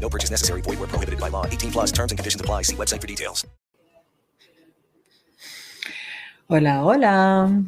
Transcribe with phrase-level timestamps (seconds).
[0.00, 0.62] No purchase necessary.
[0.62, 1.46] Void where prohibited by law.
[1.46, 2.62] 18 plus terms and conditions apply.
[2.62, 3.46] See website for details.
[6.48, 7.62] Hola, hola.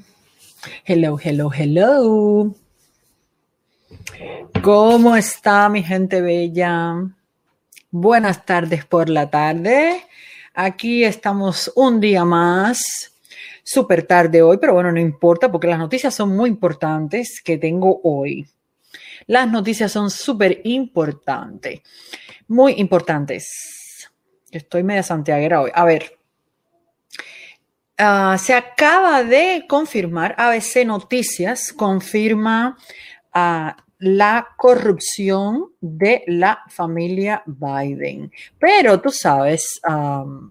[0.84, 2.54] Hello, hello, hello.
[4.62, 6.94] ¿Cómo está mi gente bella?
[7.90, 10.02] Buenas tardes por la tarde.
[10.54, 13.12] Aquí estamos un día más.
[13.62, 18.00] Súper tarde hoy, pero bueno, no importa porque las noticias son muy importantes que tengo
[18.02, 18.46] hoy.
[19.26, 21.82] Las noticias son súper importantes.
[22.52, 24.10] Muy importantes.
[24.50, 25.70] Estoy media santiaguera hoy.
[25.72, 26.18] A ver.
[27.98, 32.76] Uh, se acaba de confirmar, ABC Noticias confirma
[33.34, 38.30] uh, la corrupción de la familia Biden.
[38.58, 39.80] Pero tú sabes,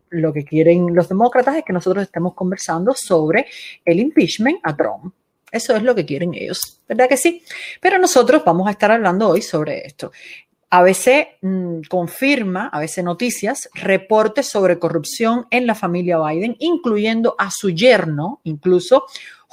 [0.10, 3.46] lo que quieren los demócratas es que nosotros estemos conversando sobre
[3.86, 5.14] el impeachment a Trump.
[5.52, 7.44] Eso es lo que quieren ellos, ¿verdad que sí?
[7.80, 10.12] Pero nosotros vamos a estar hablando hoy sobre esto.
[10.74, 17.72] ABC mmm, confirma, ABC Noticias, reportes sobre corrupción en la familia Biden, incluyendo a su
[17.72, 19.04] yerno, incluso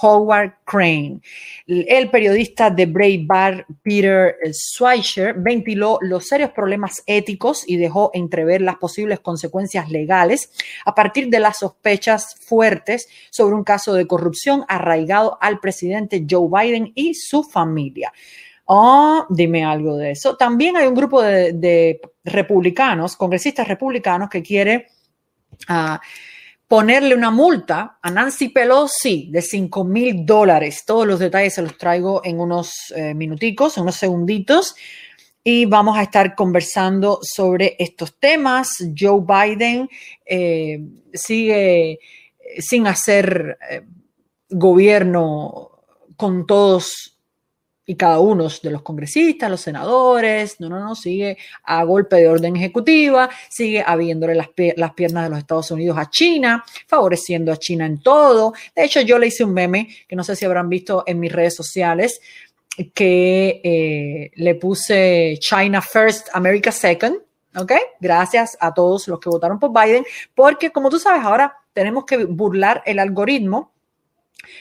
[0.01, 1.21] Howard Crane.
[1.67, 8.77] El periodista de Breitbart, Peter Schweizer, ventiló los serios problemas éticos y dejó entrever las
[8.77, 10.53] posibles consecuencias legales
[10.85, 16.49] a partir de las sospechas fuertes sobre un caso de corrupción arraigado al presidente Joe
[16.49, 18.13] Biden y su familia.
[18.71, 20.37] Oh, dime algo de eso.
[20.37, 24.89] También hay un grupo de, republicanos, congresistas republicanos, que quiere
[25.71, 25.97] uh,
[26.67, 30.85] ponerle una multa a Nancy Pelosi de 5 mil dólares.
[30.85, 34.77] Todos los detalles se los traigo en unos eh, minuticos, en unos segunditos.
[35.43, 38.69] Y vamos a estar conversando sobre estos temas.
[38.95, 39.89] Joe Biden
[40.27, 40.79] eh,
[41.15, 42.01] sigue
[42.59, 43.87] sin hacer eh,
[44.51, 45.71] gobierno
[46.19, 47.18] con todos
[47.89, 52.29] y cada uno de los congresistas, los senadores, no, no, no, sigue a golpe de
[52.29, 57.57] orden ejecutiva, sigue habiéndole las, las, piernas de los Estados Unidos a China, favoreciendo a
[57.57, 58.53] China en todo.
[58.77, 61.33] De hecho, yo le hice un meme que no sé si habrán visto en mis
[61.33, 62.21] redes sociales,
[62.93, 67.17] que eh, le puse China First, America Second.
[67.57, 67.73] ¿Ok?
[67.99, 72.27] Gracias a todos los que votaron por Biden, porque como tú sabes, ahora tenemos que
[72.27, 73.73] burlar el algoritmo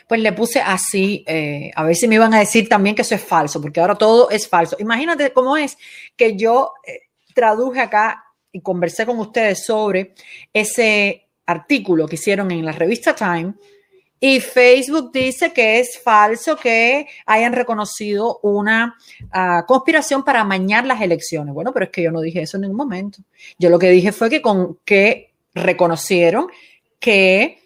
[0.08, 3.16] pues le puse así, eh, a ver si me iban a decir también que eso
[3.16, 4.76] es falso, porque ahora todo es falso.
[4.80, 5.78] Imagínate cómo es
[6.16, 7.02] que yo eh,
[7.34, 10.14] traduje acá y conversé con ustedes sobre
[10.52, 13.54] ese artículo que hicieron en la revista Time
[14.20, 21.02] y Facebook dice que es falso que hayan reconocido una uh, conspiración para amañar las
[21.02, 21.54] elecciones.
[21.54, 23.20] Bueno, pero es que yo no dije eso en ningún momento.
[23.60, 26.48] Yo lo que dije fue que, con, que reconocieron
[27.00, 27.62] que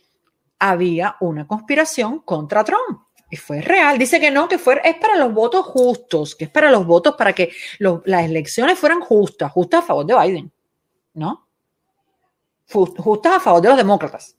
[0.62, 3.02] había una conspiración contra Trump.
[3.32, 3.98] Y fue real.
[3.98, 7.16] Dice que no, que fue, es para los votos justos, que es para los votos
[7.18, 10.52] para que las elecciones fueran justas, justas a favor de Biden,
[11.14, 11.48] ¿no?
[12.70, 14.36] Justas a favor de los demócratas.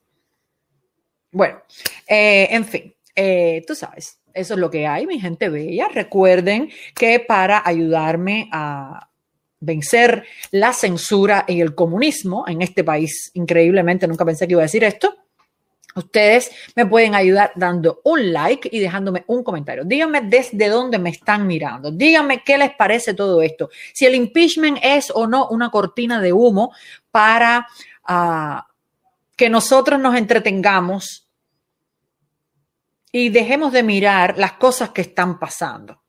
[1.32, 1.62] Bueno,
[2.06, 5.88] eh, en fin, eh, tú sabes, eso es lo que hay, mi gente bella.
[5.88, 9.08] Recuerden que para ayudarme a
[9.58, 14.64] vencer la censura y el comunismo en este país, increíblemente, nunca pensé que iba a
[14.64, 15.16] decir esto,
[15.94, 19.84] Ustedes me pueden ayudar dando un like y dejándome un comentario.
[19.84, 21.90] Díganme desde dónde me están mirando.
[21.90, 23.70] Díganme qué les parece todo esto.
[23.92, 26.72] Si el impeachment es o no una cortina de humo
[27.10, 27.66] para
[28.08, 28.60] uh,
[29.36, 31.28] que nosotros nos entretengamos
[33.10, 36.01] y dejemos de mirar las cosas que están pasando.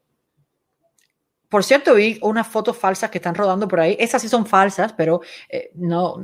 [1.53, 3.95] Por cierto, vi unas fotos falsas que están rodando por ahí.
[3.99, 6.23] Esas sí son falsas, pero eh, no,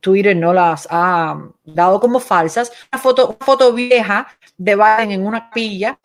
[0.00, 2.72] Twitter no las ha dado como falsas.
[2.92, 4.26] Una foto, foto vieja
[4.56, 5.96] de Biden en una pilla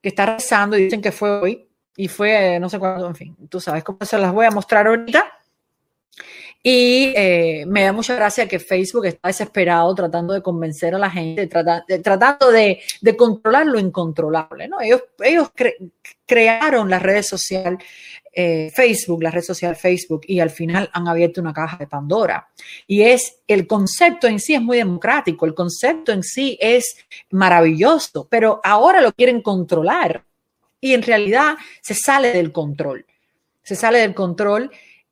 [0.00, 3.16] que está rezando y dicen que fue hoy y fue eh, no sé cuándo, en
[3.16, 5.32] fin, tú sabes cómo se las voy a mostrar ahorita.
[6.62, 11.10] Y eh, me da mucha gracia que Facebook está desesperado tratando de convencer a la
[11.10, 12.80] gente, tratando de,
[13.16, 14.68] controlar lo incontrolable.
[14.68, 14.80] ¿no?
[14.80, 15.50] Ellos, ellos
[16.28, 17.78] crearon la red social
[18.32, 22.46] eh, Facebook, la red social Facebook, y al final han abierto una caja de Pandora.
[22.86, 26.98] Y es el concepto en sí es muy democrático, el concepto en sí es
[27.30, 30.22] maravilloso, pero ahora lo quieren controlar
[30.80, 33.06] y en realidad se sale del control.
[33.64, 34.70] Se sale del control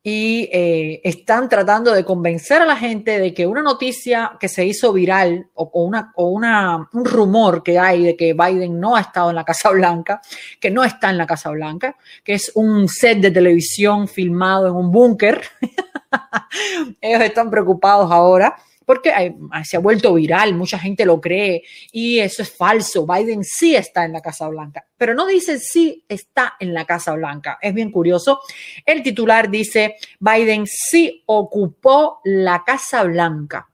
[0.08, 4.64] y eh, están tratando de convencer a la gente de que una noticia que se
[4.64, 9.00] hizo viral o, una, o una, un rumor que hay de que Biden no ha
[9.00, 10.22] estado en la Casa Blanca,
[10.60, 14.76] que no está en la Casa Blanca, que es un set de televisión filmado en
[14.76, 15.42] un búnker.
[17.00, 18.54] Ellos están preocupados ahora
[18.86, 19.34] porque
[19.64, 23.04] se ha vuelto viral, mucha gente lo cree y eso es falso.
[23.04, 27.12] Biden sí está en la Casa Blanca, pero no dice sí está en la Casa
[27.14, 27.58] Blanca.
[27.60, 28.40] Es bien curioso.
[28.86, 33.68] El titular dice, Biden sí ocupó la Casa Blanca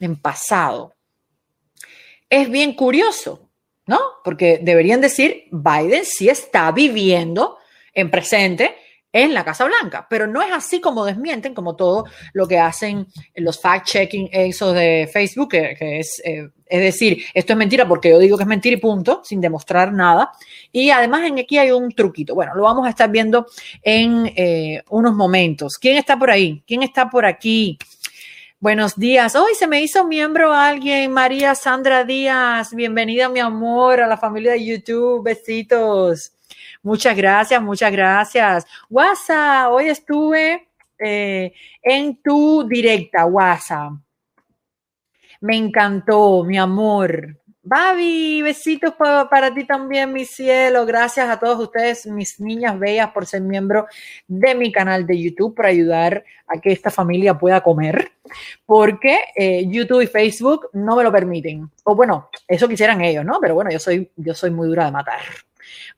[0.00, 0.94] en pasado.
[2.30, 3.50] Es bien curioso,
[3.84, 4.00] ¿no?
[4.24, 7.58] Porque deberían decir, Biden sí está viviendo
[7.92, 8.74] en presente
[9.16, 12.04] en la Casa Blanca, pero no es así como desmienten, como todo
[12.34, 17.56] lo que hacen los fact-checking esos de Facebook, que, es, eh, es decir, esto es
[17.56, 20.32] mentira porque yo digo que es mentira y punto, sin demostrar nada.
[20.70, 22.34] Y además en aquí hay un truquito.
[22.34, 23.46] Bueno, lo vamos a estar viendo
[23.82, 25.78] en eh, unos momentos.
[25.78, 26.62] ¿Quién está por ahí?
[26.66, 27.78] ¿Quién está por aquí?
[28.60, 29.34] Buenos días.
[29.34, 32.74] Hoy se me hizo miembro alguien, María Sandra Díaz.
[32.74, 35.22] Bienvenida, mi amor, a la familia de YouTube.
[35.22, 36.35] Besitos.
[36.86, 38.64] Muchas gracias, muchas gracias.
[38.88, 41.52] WhatsApp, hoy estuve eh,
[41.82, 43.94] en tu directa, WhatsApp.
[45.40, 47.38] Me encantó, mi amor.
[47.60, 50.86] Babi, besitos para, ti también, mi cielo.
[50.86, 53.88] Gracias a todos ustedes, mis niñas bellas, por ser miembro
[54.28, 58.12] de mi canal de YouTube, para ayudar a que esta familia pueda comer,
[58.64, 61.68] porque eh, YouTube y Facebook no me lo permiten.
[61.82, 63.40] O bueno, eso quisieran ellos, ¿no?
[63.40, 65.22] Pero bueno, yo soy, yo soy muy dura de matar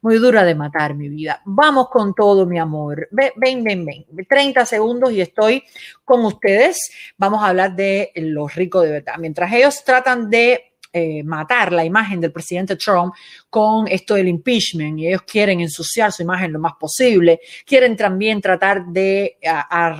[0.00, 1.42] muy dura de matar mi vida.
[1.44, 3.08] Vamos con todo, mi amor.
[3.10, 4.26] Ven, ven, ven, ven.
[4.28, 5.64] 30 segundos y estoy
[6.04, 6.78] con ustedes.
[7.16, 9.14] Vamos a hablar de los ricos de verdad.
[9.18, 13.12] Mientras ellos tratan de eh, matar la imagen del presidente Trump
[13.50, 18.40] con esto del impeachment y ellos quieren ensuciar su imagen lo más posible, quieren también
[18.40, 19.36] tratar de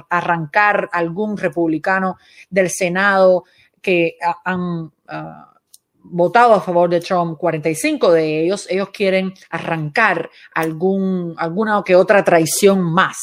[0.09, 2.17] arrancar algún republicano
[2.49, 3.44] del Senado
[3.82, 4.91] que han...
[5.06, 5.55] Ah,
[6.11, 12.25] votado a favor de Trump, 45 de ellos, ellos quieren arrancar algún, alguna que otra
[12.25, 13.17] traición más.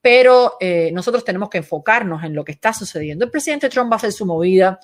[0.00, 3.24] Pero eh, nosotros tenemos que enfocarnos en lo que está sucediendo.
[3.24, 4.78] El presidente Trump va a hacer su movida,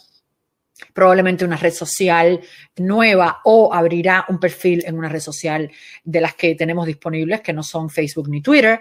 [0.92, 2.40] probablemente una red social
[2.76, 5.70] nueva o abrirá un perfil en una red social
[6.02, 8.80] de las que tenemos disponibles, que no son Facebook ni Twitter.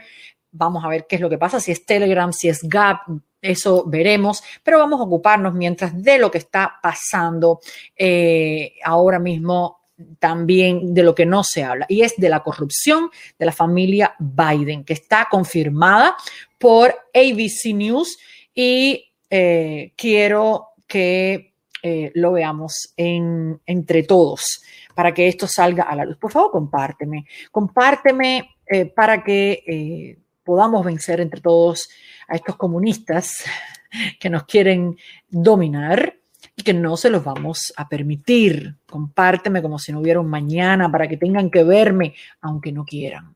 [0.52, 3.02] Vamos a ver qué es lo que pasa, si es Telegram, si es Gap,
[3.44, 7.60] eso veremos, pero vamos a ocuparnos mientras de lo que está pasando
[7.96, 9.82] eh, ahora mismo
[10.18, 14.16] también de lo que no se habla, y es de la corrupción de la familia
[14.18, 16.16] Biden, que está confirmada
[16.58, 18.18] por ABC News
[18.56, 21.54] y eh, quiero que
[21.84, 24.64] eh, lo veamos en, entre todos
[24.96, 26.18] para que esto salga a la luz.
[26.18, 28.50] Por favor, compárteme, compárteme
[28.96, 31.90] para que podamos vencer entre todos
[32.28, 33.44] a estos comunistas
[34.20, 34.98] que nos quieren
[35.30, 36.16] dominar
[36.56, 38.76] y que no se los vamos a permitir.
[38.86, 43.36] Compárteme como si no hubiera un mañana para que tengan que verme, aunque no quieran.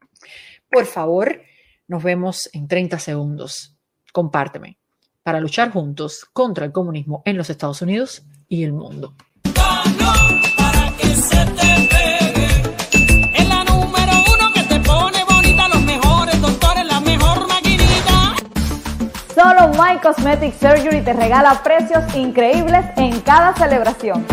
[0.70, 1.42] Por favor,
[1.88, 3.76] nos vemos en 30 segundos.
[4.12, 4.78] Compárteme
[5.24, 9.14] para luchar juntos contra el comunismo en los Estados Unidos y el mundo.
[19.38, 24.26] Solo My Cosmetic Surgery te regala precios increíbles en cada celebración.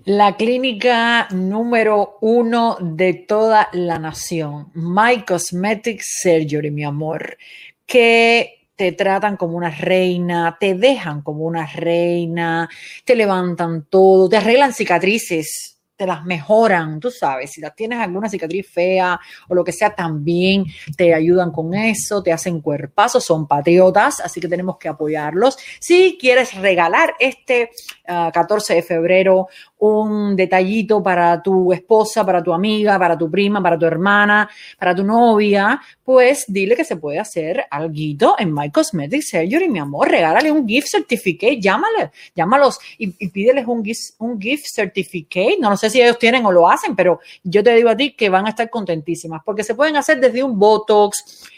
[0.05, 7.37] La clínica número uno de toda la nación, My Cosmetic Surgery, mi amor,
[7.85, 12.67] que te tratan como una reina, te dejan como una reina,
[13.05, 18.67] te levantan todo, te arreglan cicatrices te las mejoran, tú sabes, si tienes alguna cicatriz
[18.67, 20.65] fea o lo que sea, también
[20.97, 25.59] te ayudan con eso, te hacen cuerpazos, son patriotas, así que tenemos que apoyarlos.
[25.79, 27.69] Si quieres regalar este
[28.07, 29.49] 14 ah, de febrero
[29.81, 34.95] un detallito para tu esposa, para tu amiga, para tu prima, para tu hermana, para
[34.95, 40.09] tu novia, pues dile que se puede hacer algo en My Cosmetic Surgery, mi amor,
[40.11, 45.77] regálale un gift certificate, llámale, llámalos y, pídeles un gift, un gift certificate, no, no
[45.77, 48.47] sé si ellos tienen o lo hacen, pero yo te digo a ti que van
[48.47, 51.49] a estar contentísimas, porque se pueden hacer desde un Botox,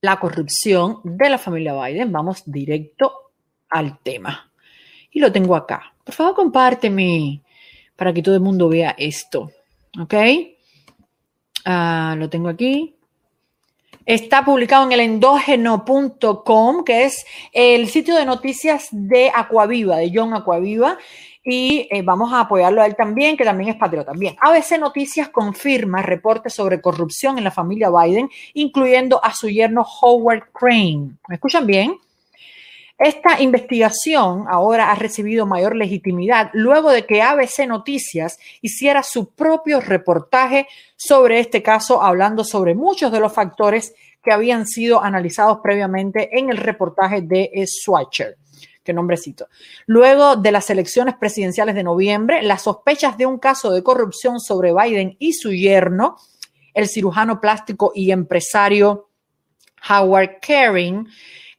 [0.01, 2.11] la corrupción de la familia Biden.
[2.11, 3.31] Vamos directo
[3.69, 4.51] al tema.
[5.09, 5.93] Y lo tengo acá.
[6.03, 7.41] Por favor, compárteme
[7.95, 9.51] para que todo el mundo vea esto.
[9.99, 10.13] ¿Ok?
[11.65, 12.95] Uh, lo tengo aquí.
[14.05, 20.33] Está publicado en el endógeno.com, que es el sitio de noticias de Acuaviva, de John
[20.33, 20.97] Acuaviva.
[21.43, 24.13] Y eh, vamos a apoyarlo a él también, que también es patriota.
[24.15, 29.85] Bien, ABC Noticias confirma reportes sobre corrupción en la familia Biden, incluyendo a su yerno
[30.01, 31.17] Howard Crane.
[31.27, 31.99] ¿Me escuchan bien?
[32.97, 39.81] Esta investigación ahora ha recibido mayor legitimidad luego de que ABC Noticias hiciera su propio
[39.81, 46.39] reportaje sobre este caso, hablando sobre muchos de los factores que habían sido analizados previamente
[46.39, 48.37] en el reportaje de Swatcher.
[48.81, 49.49] Qué nombrecito.
[49.87, 54.73] Luego de las elecciones presidenciales de noviembre, las sospechas de un caso de corrupción sobre
[54.73, 56.17] Biden y su yerno,
[56.73, 59.09] el cirujano plástico y empresario
[59.89, 61.07] Howard Caring,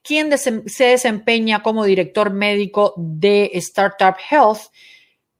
[0.07, 4.71] quien se desempeña como director médico de Startup Health,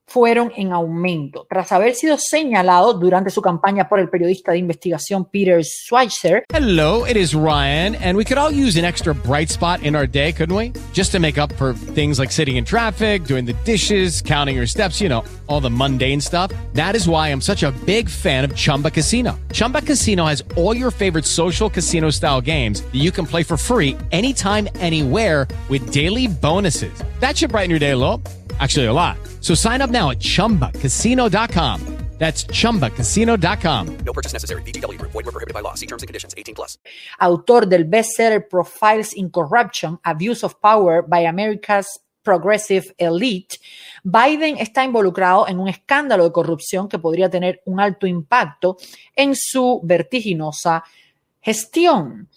[0.07, 1.45] fueron en aumento.
[1.49, 6.45] Tras haber sido señalado durante su campaña por el periodista de investigación Peter Schweitzer.
[6.49, 10.07] Hello, it is Ryan, and we could all use an extra bright spot in our
[10.07, 10.71] day, couldn't we?
[10.93, 14.65] Just to make up for things like sitting in traffic, doing the dishes, counting your
[14.65, 16.51] steps, you know, all the mundane stuff.
[16.73, 19.37] That is why I'm such a big fan of Chumba Casino.
[19.51, 23.57] Chumba Casino has all your favorite social casino style games that you can play for
[23.57, 27.03] free anytime, anywhere with daily bonuses.
[27.19, 28.21] That should brighten your day a little.
[28.59, 29.17] Actually, a lot.
[29.41, 31.97] So sign up now at chumbacasino.com.
[32.17, 33.97] That's chumbacasino.com.
[34.03, 34.63] No purchase necessary.
[34.63, 35.11] VGW Group.
[35.11, 35.75] Void were prohibited by law.
[35.75, 36.33] See terms and conditions.
[36.35, 36.79] 18 plus.
[37.21, 41.85] Autor del bestseller Profiles in Corruption, Abuse of Power by America's
[42.23, 43.57] Progressive Elite,
[44.03, 48.77] Biden está involucrado en un escándalo de corrupción que podría tener un alto impacto
[49.15, 50.83] en su vertiginosa
[51.39, 52.27] gestión.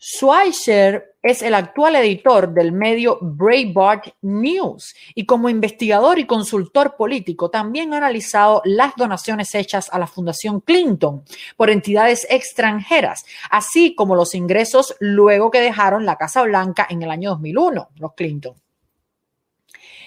[0.00, 7.48] Schweitzer es el actual editor del medio Breitbart News y como investigador y consultor político
[7.48, 11.24] también ha analizado las donaciones hechas a la Fundación Clinton
[11.56, 17.10] por entidades extranjeras, así como los ingresos luego que dejaron la Casa Blanca en el
[17.10, 18.54] año 2001, los Clinton.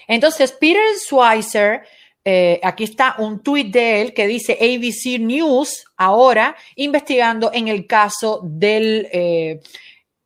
[0.08, 1.82] Entonces, Peter Schweitzer
[2.24, 7.88] eh, aquí está un tuit de él que dice ABC News ahora investigando en el
[7.88, 9.62] caso del, eh,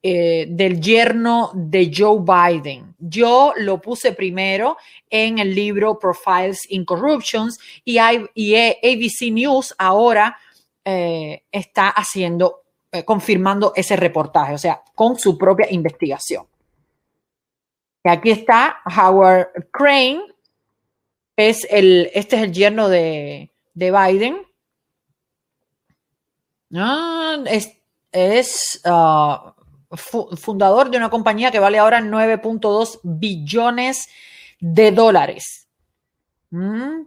[0.04, 2.96] eh, del yerno de Joe Biden.
[3.00, 4.78] Yo lo puse primero
[5.10, 7.98] en el libro Profiles in Corruptions y,
[8.34, 10.38] y ABC News ahora
[10.84, 12.64] está haciendo,
[13.06, 16.48] confirmando ese reportaje, o sea, con su propia investigación.
[18.04, 20.22] Y aquí está Howard Crane,
[21.36, 24.42] es el, este es el yerno de, de Biden.
[26.74, 27.78] Ah, es,
[28.12, 29.52] es uh,
[29.94, 34.10] fundador de una compañía que vale ahora 9.2 billones
[34.60, 35.68] de dólares.
[36.50, 37.04] Mm.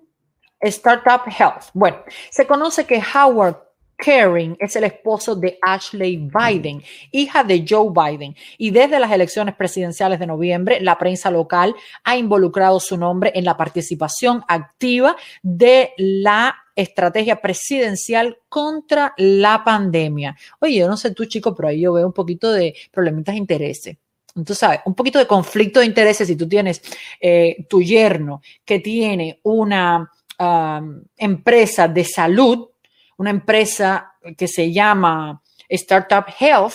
[0.60, 1.70] Startup Health.
[1.74, 1.98] Bueno,
[2.30, 3.63] se conoce que Howard
[3.96, 8.34] Caring es el esposo de Ashley Biden, hija de Joe Biden.
[8.58, 11.74] Y desde las elecciones presidenciales de noviembre, la prensa local
[12.04, 20.36] ha involucrado su nombre en la participación activa de la estrategia presidencial contra la pandemia.
[20.60, 23.38] Oye, yo no sé tú, chico, pero ahí yo veo un poquito de problemitas de
[23.38, 23.96] intereses.
[24.36, 26.82] Entonces, sabes, un poquito de conflicto de intereses si tú tienes
[27.20, 30.10] eh, tu yerno que tiene una
[30.40, 32.68] um, empresa de salud
[33.16, 36.74] una empresa que se llama Startup Health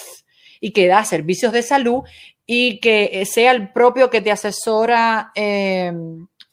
[0.59, 2.03] y que da servicios de salud
[2.45, 5.93] y que sea el propio que te asesora eh,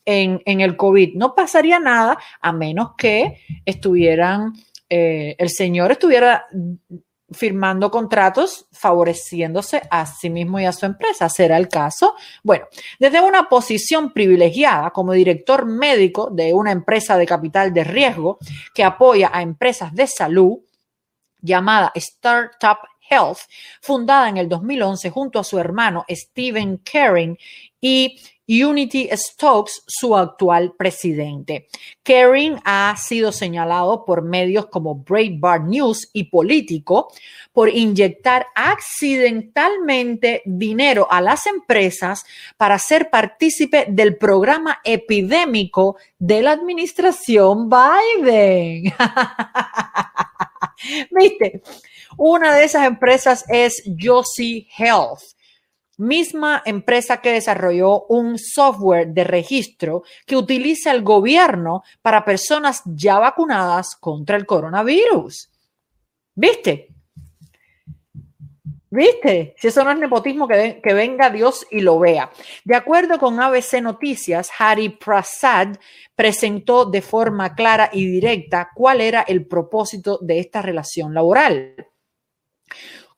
[0.05, 1.15] en, en, el COVID.
[1.15, 4.53] No pasaría nada a menos que estuvieran,
[4.89, 6.47] eh, el señor estuviera
[7.31, 11.29] firmando contratos favoreciéndose a sí mismo y a su empresa.
[11.29, 12.15] ¿Será el caso?
[12.43, 12.67] Bueno,
[12.99, 18.39] desde una posición privilegiada como director médico de una empresa de capital de riesgo
[18.75, 20.59] que apoya a empresas de salud
[21.41, 22.79] llamada Startup
[23.09, 23.39] Health,
[23.81, 27.39] fundada en el 2011 junto a su hermano Steven Caring
[27.81, 31.69] y Unity Stokes, su actual presidente.
[32.03, 37.13] Kering ha sido señalado por medios como Breitbart News y Político
[37.53, 42.25] por inyectar accidentalmente dinero a las empresas
[42.57, 48.93] para ser partícipe del programa epidémico de la administración Biden.
[51.11, 51.63] ¿Viste?
[52.17, 55.36] Una de esas empresas es Yossi Health
[55.99, 63.19] misma empresa que desarrolló un software de registro que utiliza el gobierno para personas ya
[63.19, 65.51] vacunadas contra el coronavirus.
[66.35, 66.89] ¿Viste?
[68.89, 69.55] ¿Viste?
[69.59, 72.31] Si eso no es nepotismo, que, que, venga Dios y lo vea.
[72.65, 75.77] De acuerdo con ABC Noticias, Hari Prasad
[76.15, 81.75] presentó de forma clara y directa cuál era el propósito de esta relación laboral.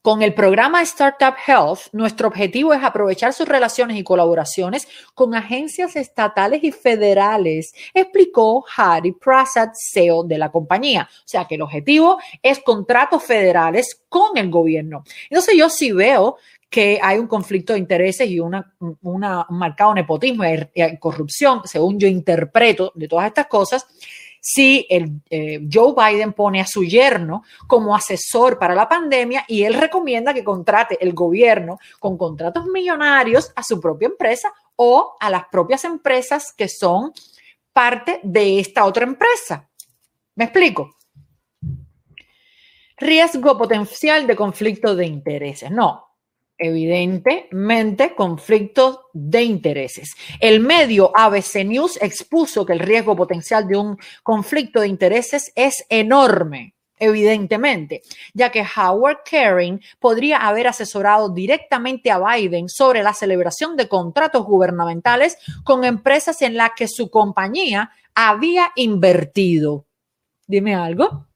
[0.09, 5.97] Con el programa Startup Health, nuestro objetivo es aprovechar sus relaciones y colaboraciones con agencias
[5.97, 11.11] estatales y federales, explicó Hari Prasad, CEO de la compañía.
[11.11, 15.05] O sea que el objetivo es contratos federales con el gobierno.
[15.29, 16.38] Entonces yo sí veo
[16.71, 22.00] que hay un conflicto de intereses y una, una un marcado nepotismo y corrupción, según
[22.00, 23.87] yo interpreto de todas estas cosas
[24.40, 29.64] si el, eh, Joe Biden pone a su yerno como asesor para la pandemia y
[29.64, 35.30] él recomienda que contrate el gobierno con contratos millonarios a su propia empresa o a
[35.30, 37.12] las propias empresas que son
[37.73, 39.68] parte de esta otra empresa.
[40.35, 40.97] ¿Me explico?
[42.97, 45.71] Riesgo potencial de conflicto de intereses.
[45.71, 46.07] No,
[46.58, 50.14] evidentemente conflictos de intereses.
[50.40, 55.84] El medio ABC News expuso que el riesgo potencial de un conflicto de intereses es
[55.88, 58.02] enorme, evidentemente,
[58.34, 64.44] ya que Howard Caring podría haber asesorado directamente a Biden sobre la celebración de contratos
[64.44, 69.86] gubernamentales con empresas en las que su compañía había invertido.
[70.47, 71.26] Dime algo.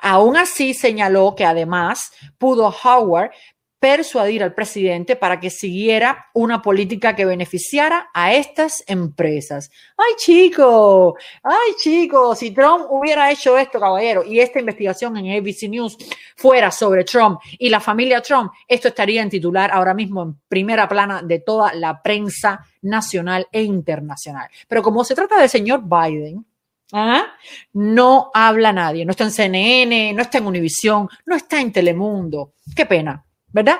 [0.00, 3.30] Aún así, señaló que además pudo Howard
[3.78, 9.70] persuadir al presidente para que siguiera una política que beneficiara a estas empresas.
[9.96, 15.68] Ay, chico, ay, chicos, si Trump hubiera hecho esto, caballero, y esta investigación en ABC
[15.68, 15.96] News
[16.36, 20.88] fuera sobre Trump y la familia Trump, esto estaría en titular ahora mismo en primera
[20.88, 24.48] plana de toda la prensa nacional e internacional.
[24.68, 26.44] Pero como se trata del señor Biden,
[26.92, 27.24] ¿Ah?
[27.72, 32.52] No habla nadie, no está en CNN, no está en Univisión, no está en Telemundo.
[32.76, 33.25] Qué pena.
[33.56, 33.78] ¿Verdad?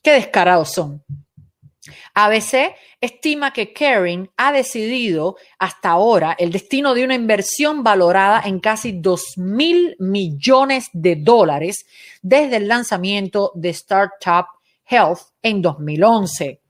[0.00, 1.02] Qué descarados son.
[2.14, 8.60] ABC estima que Kering ha decidido hasta ahora el destino de una inversión valorada en
[8.60, 11.84] casi 2 mil millones de dólares
[12.22, 14.46] desde el lanzamiento de Startup
[14.86, 16.60] Health en 2011.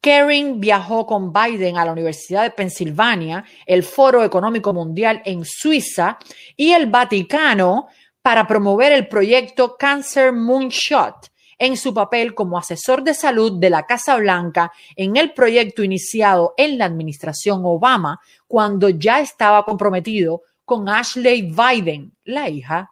[0.00, 6.18] Kering viajó con Biden a la Universidad de Pensilvania, el Foro Económico Mundial en Suiza
[6.56, 7.88] y el Vaticano
[8.26, 13.86] para promover el proyecto Cancer Moonshot en su papel como asesor de salud de la
[13.86, 20.88] Casa Blanca en el proyecto iniciado en la administración Obama cuando ya estaba comprometido con
[20.88, 22.90] Ashley Biden, la hija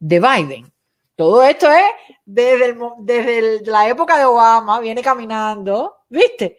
[0.00, 0.72] de Biden.
[1.14, 6.58] Todo esto es desde, desde la época de Obama, viene caminando, ¿viste?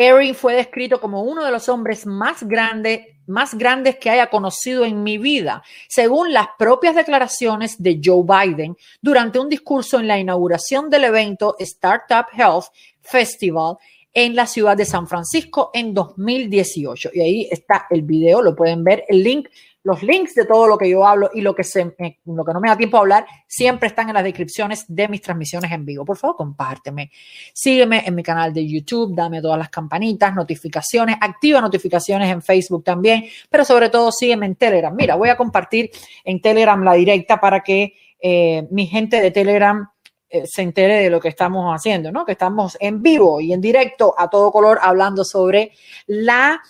[0.00, 4.86] Erin fue descrito como uno de los hombres más, grande, más grandes que haya conocido
[4.86, 10.18] en mi vida, según las propias declaraciones de Joe Biden durante un discurso en la
[10.18, 12.68] inauguración del evento Startup Health
[13.02, 13.76] Festival
[14.14, 17.10] en la ciudad de San Francisco en 2018.
[17.12, 19.48] Y ahí está el video, lo pueden ver, el link
[19.82, 22.60] los links de todo lo que yo hablo y lo que, se, lo que no
[22.60, 26.04] me da tiempo a hablar siempre están en las descripciones de mis transmisiones en vivo.
[26.04, 27.10] Por favor, compárteme.
[27.54, 32.84] Sígueme en mi canal de YouTube, dame todas las campanitas, notificaciones, activa notificaciones en Facebook
[32.84, 34.94] también, pero sobre todo sígueme en Telegram.
[34.94, 35.90] Mira, voy a compartir
[36.24, 39.88] en Telegram la directa para que eh, mi gente de Telegram
[40.28, 42.24] eh, se entere de lo que estamos haciendo, ¿no?
[42.24, 45.72] Que estamos en vivo y en directo a todo color hablando sobre
[46.06, 46.60] la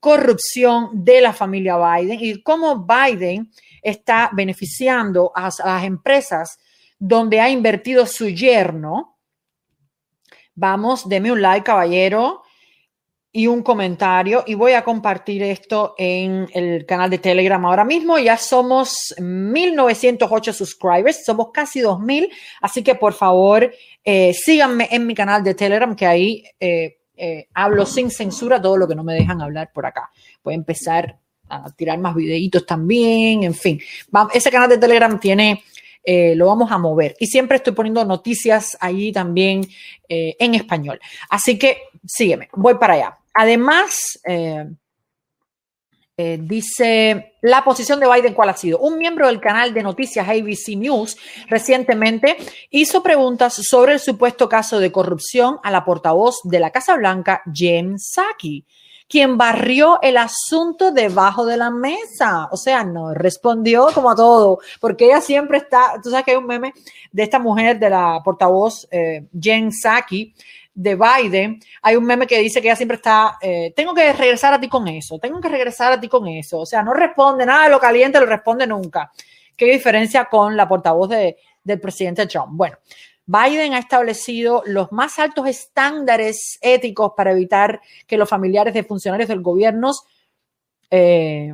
[0.00, 3.50] corrupción de la familia Biden y cómo Biden
[3.82, 6.58] está beneficiando a, las empresas
[6.98, 9.18] donde ha invertido su yerno.
[10.54, 12.42] Vamos, deme un like, caballero,
[13.32, 18.18] y un comentario y voy a compartir esto en el canal de Telegram ahora mismo.
[18.18, 22.28] Ya somos 1908 subscribers, somos casi 2000,
[22.60, 23.72] así que por favor
[24.04, 28.78] eh, síganme en mi canal de Telegram que ahí eh, eh, hablo sin censura todo
[28.78, 30.10] lo que no me dejan hablar por acá.
[30.42, 31.18] Voy a empezar
[31.50, 33.78] a tirar más videitos también, en fin.
[34.32, 35.62] ese canal de Telegram tiene
[36.02, 37.14] eh, lo vamos a mover.
[37.20, 39.66] Y siempre estoy poniendo noticias ahí también
[40.08, 40.98] eh, en español.
[41.28, 43.18] Así que sígueme, voy para allá.
[43.34, 44.18] Además,
[46.40, 48.78] dice la posición de Biden, ¿cuál ha sido?
[48.78, 51.16] Un miembro del canal de noticias ABC News
[51.48, 52.36] recientemente
[52.70, 57.42] hizo preguntas sobre el supuesto caso de corrupción a la portavoz de la Casa Blanca,
[57.52, 58.64] Jen Psaki
[59.10, 62.48] quien barrió el asunto debajo de la mesa.
[62.52, 66.36] O sea, no respondió como a todo, porque ella siempre está, tú sabes que hay
[66.36, 66.72] un meme
[67.10, 70.32] de esta mujer, de la portavoz eh, Jen Psaki,
[70.74, 74.54] de Biden, hay un meme que dice que ella siempre está, eh, tengo que regresar
[74.54, 76.60] a ti con eso, tengo que regresar a ti con eso.
[76.60, 79.10] O sea, no responde nada de lo caliente, lo responde nunca.
[79.56, 82.50] ¿Qué diferencia con la portavoz de, del presidente Trump?
[82.52, 82.76] Bueno,
[83.26, 89.28] Biden ha establecido los más altos estándares éticos para evitar que los familiares de funcionarios
[89.28, 89.92] del gobierno
[90.90, 91.52] eh,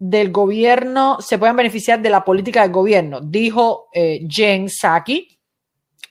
[0.00, 5.38] del gobierno se puedan beneficiar de la política del gobierno, dijo eh, Jen Psaki,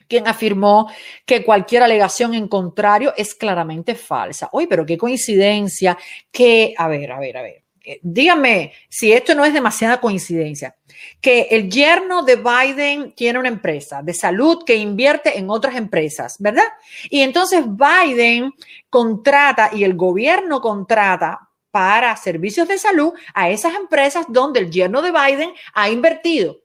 [0.10, 0.92] quien afirmó
[1.26, 4.50] que cualquier alegación en contrario es claramente falsa.
[4.52, 5.98] Uy, pero qué coincidencia
[6.32, 7.64] que, a ver, a ver, a ver.
[7.86, 10.76] Eh, dígame si esto no es demasiada coincidencia,
[11.22, 16.36] que el yerno de Biden tiene una empresa de salud que invierte en otras empresas,
[16.40, 16.68] ¿verdad?
[17.10, 18.52] Y entonces Biden
[18.90, 25.02] contrata y el gobierno contrata para servicios de salud a esas empresas donde el yerno
[25.02, 26.58] de Biden ha invertido,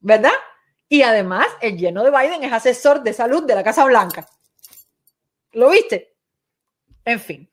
[0.00, 0.32] ¿verdad?
[0.92, 4.26] Y además el yerno de Biden es asesor de salud de la Casa Blanca.
[5.52, 6.16] ¿Lo viste?
[7.04, 7.48] En fin.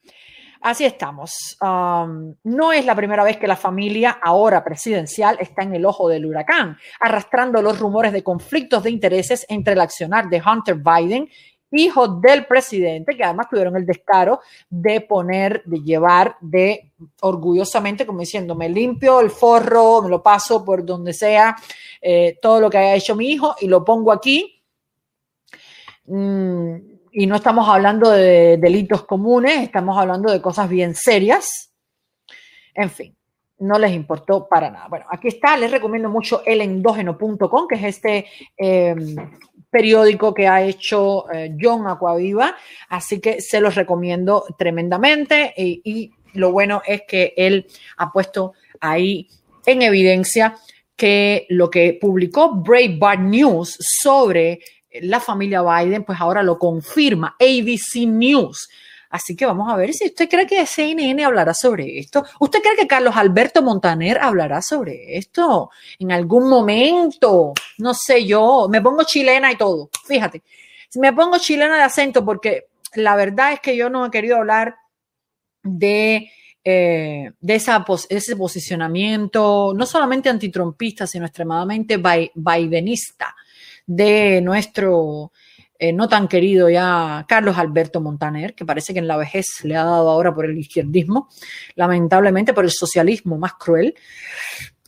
[0.59, 1.55] Así estamos.
[1.61, 6.09] Um, no es la primera vez que la familia, ahora presidencial, está en el ojo
[6.09, 11.29] del huracán, arrastrando los rumores de conflictos de intereses entre el accionar de Hunter Biden,
[11.71, 18.19] hijo del presidente, que además tuvieron el descaro de poner, de llevar, de orgullosamente, como
[18.19, 21.55] diciendo, me limpio el forro, me lo paso por donde sea,
[22.01, 24.61] eh, todo lo que haya hecho mi hijo y lo pongo aquí.
[26.05, 26.75] Mm,
[27.11, 31.71] y no estamos hablando de delitos comunes, estamos hablando de cosas bien serias.
[32.73, 33.17] En fin,
[33.59, 34.87] no les importó para nada.
[34.87, 38.25] Bueno, aquí está, les recomiendo mucho elendógeno.com, que es este
[38.55, 39.15] em,
[39.69, 42.55] periódico que ha hecho eh, John Acuaviva,
[42.89, 48.53] así que se los recomiendo tremendamente y, y lo bueno es que él ha puesto
[48.79, 49.27] ahí
[49.65, 50.55] en evidencia
[50.95, 54.59] que lo que publicó Breitbart News sobre
[55.01, 58.67] la familia Biden, pues ahora lo confirma ABC News.
[59.09, 62.25] Así que vamos a ver si usted cree que CNN hablará sobre esto.
[62.39, 67.53] ¿Usted cree que Carlos Alberto Montaner hablará sobre esto en algún momento?
[67.77, 69.89] No sé yo, me pongo chilena y todo.
[70.05, 70.43] Fíjate,
[70.95, 74.75] me pongo chilena de acento porque la verdad es que yo no he querido hablar
[75.63, 76.31] de,
[76.63, 82.01] eh, de esa ese posicionamiento, no solamente antitrumpista, sino extremadamente
[82.35, 83.35] bidenista
[83.85, 85.31] de nuestro
[85.79, 89.75] eh, no tan querido ya Carlos Alberto Montaner, que parece que en la vejez le
[89.75, 91.29] ha dado ahora por el izquierdismo,
[91.75, 93.93] lamentablemente por el socialismo más cruel.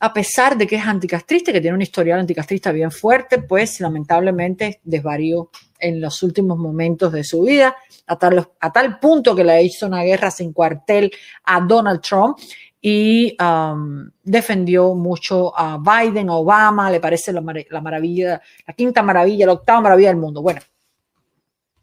[0.02, 4.80] A pesar de que es anticastrista, que tiene un historial anticastrista bien fuerte, pues lamentablemente
[4.84, 7.76] desvarió en los últimos momentos de su vida,
[8.08, 11.12] a tal, punto que le hizo una guerra sin cuartel
[11.44, 12.38] a Donald Trump
[12.82, 19.46] y um, defendió mucho a Biden, Obama, le parece la, la, maravilla, la quinta maravilla,
[19.46, 20.42] la octava maravilla del mundo.
[20.42, 20.62] Bueno,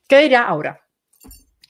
[0.08, 0.80] ¿qué dirá ahora?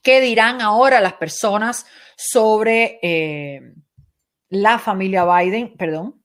[0.03, 3.75] ¿Qué dirán ahora las personas sobre eh,
[4.49, 6.23] la familia Biden, perdón,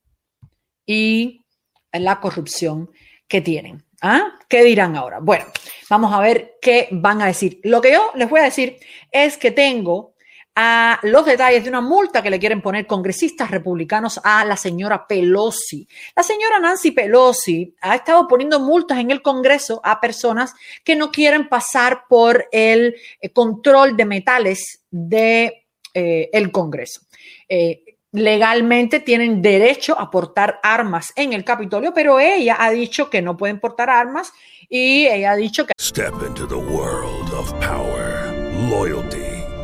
[0.85, 1.45] y
[1.91, 2.91] la corrupción
[3.27, 3.83] que tienen?
[4.01, 4.37] ¿Ah?
[4.47, 5.19] ¿Qué dirán ahora?
[5.19, 5.45] Bueno,
[5.89, 7.59] vamos a ver qué van a decir.
[7.63, 8.77] Lo que yo les voy a decir
[9.11, 10.10] es que tengo
[10.55, 15.07] a los detalles de una multa que le quieren poner congresistas republicanos a la señora
[15.07, 15.87] Pelosi.
[16.15, 21.09] La señora Nancy Pelosi ha estado poniendo multas en el Congreso a personas que no
[21.11, 25.53] quieren pasar por el eh, control de metales del
[25.93, 27.01] de, eh, Congreso.
[27.47, 33.21] Eh, legalmente tienen derecho a portar armas en el Capitolio, pero ella ha dicho que
[33.21, 34.33] no pueden portar armas
[34.67, 35.71] y ella ha dicho que...
[35.79, 38.33] Step into the world of power,
[38.69, 39.30] loyalty.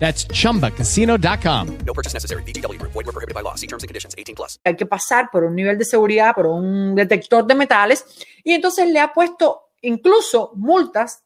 [0.00, 1.78] That's chumbacasino.com.
[1.86, 2.42] No purchase necessary.
[2.42, 2.92] VGW Group.
[2.92, 3.54] Void were prohibited by law.
[3.54, 4.14] See terms and conditions.
[4.18, 4.58] 18 plus.
[4.64, 8.04] Hay que pasar por un nivel de seguridad, por un detector de metales,
[8.42, 11.22] y entonces le ha puesto incluso multas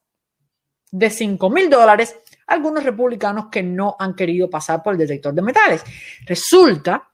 [0.91, 5.35] de 5 mil dólares a algunos republicanos que no han querido pasar por el detector
[5.35, 5.83] de metales.
[6.27, 7.11] Resulta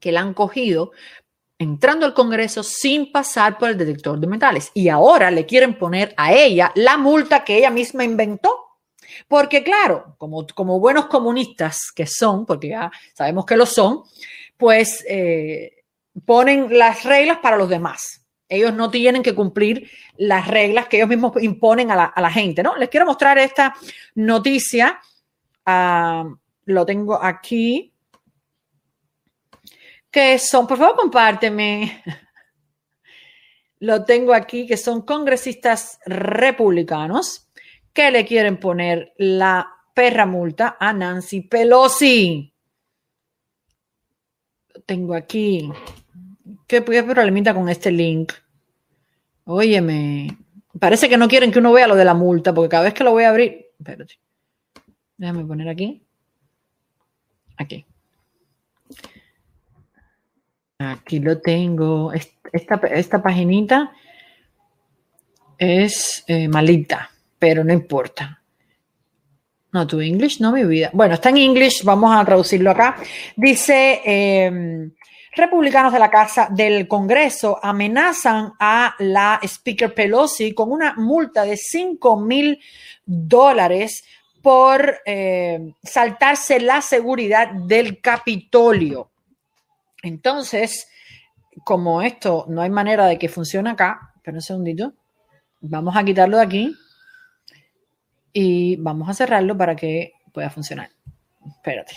[0.00, 0.92] que la han cogido
[1.58, 6.12] entrando al Congreso sin pasar por el detector de metales y ahora le quieren poner
[6.16, 8.65] a ella la multa que ella misma inventó.
[9.28, 14.02] Porque claro, como, como buenos comunistas que son, porque ya sabemos que lo son,
[14.56, 15.84] pues eh,
[16.24, 18.26] ponen las reglas para los demás.
[18.48, 22.30] Ellos no tienen que cumplir las reglas que ellos mismos imponen a la, a la
[22.30, 22.76] gente, ¿no?
[22.76, 23.74] Les quiero mostrar esta
[24.14, 25.00] noticia.
[25.66, 27.92] Uh, lo tengo aquí.
[30.10, 32.02] Que son, por favor, compárteme.
[33.78, 37.45] Lo tengo aquí, que son congresistas republicanos
[37.96, 42.52] que le quieren poner la perra multa a Nancy Pelosi.
[44.74, 45.72] Lo tengo aquí.
[46.66, 48.34] ¿Qué, qué problemita con este link?
[49.44, 50.36] Óyeme,
[50.78, 53.02] parece que no quieren que uno vea lo de la multa, porque cada vez que
[53.02, 53.66] lo voy a abrir.
[53.78, 54.20] Espérate.
[55.16, 56.02] Déjame poner aquí.
[57.56, 57.86] Aquí.
[60.78, 62.12] Aquí lo tengo.
[62.12, 63.90] Esta, esta paginita
[65.56, 68.42] es eh, malita, pero no importa.
[69.72, 70.90] No, tu English, no mi vida.
[70.92, 72.96] Bueno, está en English, vamos a traducirlo acá.
[73.36, 74.90] Dice, eh,
[75.32, 81.58] republicanos de la Casa del Congreso amenazan a la Speaker Pelosi con una multa de
[81.58, 82.58] 5 mil
[83.04, 84.02] dólares
[84.40, 89.10] por eh, saltarse la seguridad del Capitolio.
[90.02, 90.88] Entonces,
[91.64, 94.94] como esto no hay manera de que funcione acá, pero un segundito,
[95.60, 96.76] vamos a quitarlo de aquí
[98.38, 100.90] y vamos a cerrarlo para que pueda funcionar.
[101.46, 101.96] Espérate.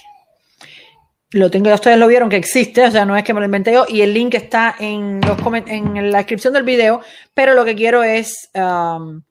[1.31, 3.45] Lo tengo, ya ustedes lo vieron que existe, o sea, no es que me lo
[3.45, 7.01] inventé yo, y el link está en, los en la descripción del video,
[7.33, 9.21] pero lo que quiero es um,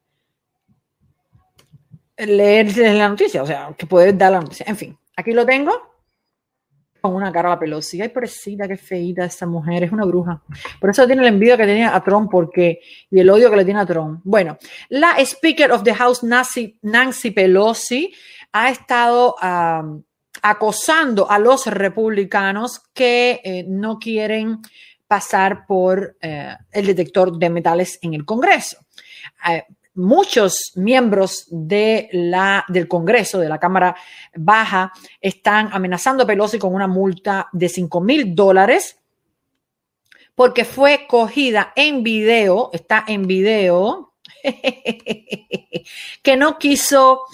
[2.18, 4.66] leer la noticia, o sea, que puedes dar la noticia.
[4.68, 5.72] En fin, aquí lo tengo
[7.08, 8.00] con una cara la Pelosi.
[8.00, 10.42] Ay, pobrecita, qué feita esta mujer, es una bruja.
[10.80, 13.64] Por eso tiene la envidia que tenía a Trump porque, y el odio que le
[13.64, 14.20] tiene a Trump.
[14.24, 18.12] Bueno, la Speaker of the House, Nancy, Nancy Pelosi,
[18.52, 20.02] ha estado um,
[20.42, 24.60] acosando a los republicanos que eh, no quieren
[25.06, 28.78] pasar por eh, el detector de metales en el Congreso.
[29.50, 29.64] Eh,
[29.98, 33.96] muchos miembros de la, del Congreso, de la Cámara
[34.34, 38.98] Baja, están amenazando a Pelosi con una multa de 5 mil dólares
[40.34, 44.14] porque fue cogida en video, está en video,
[46.22, 47.24] que no quiso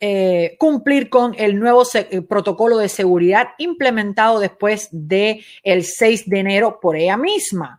[0.00, 6.38] eh, cumplir con el nuevo eh, protocolo de seguridad implementado después del el 6 de
[6.38, 7.78] enero por ella misma.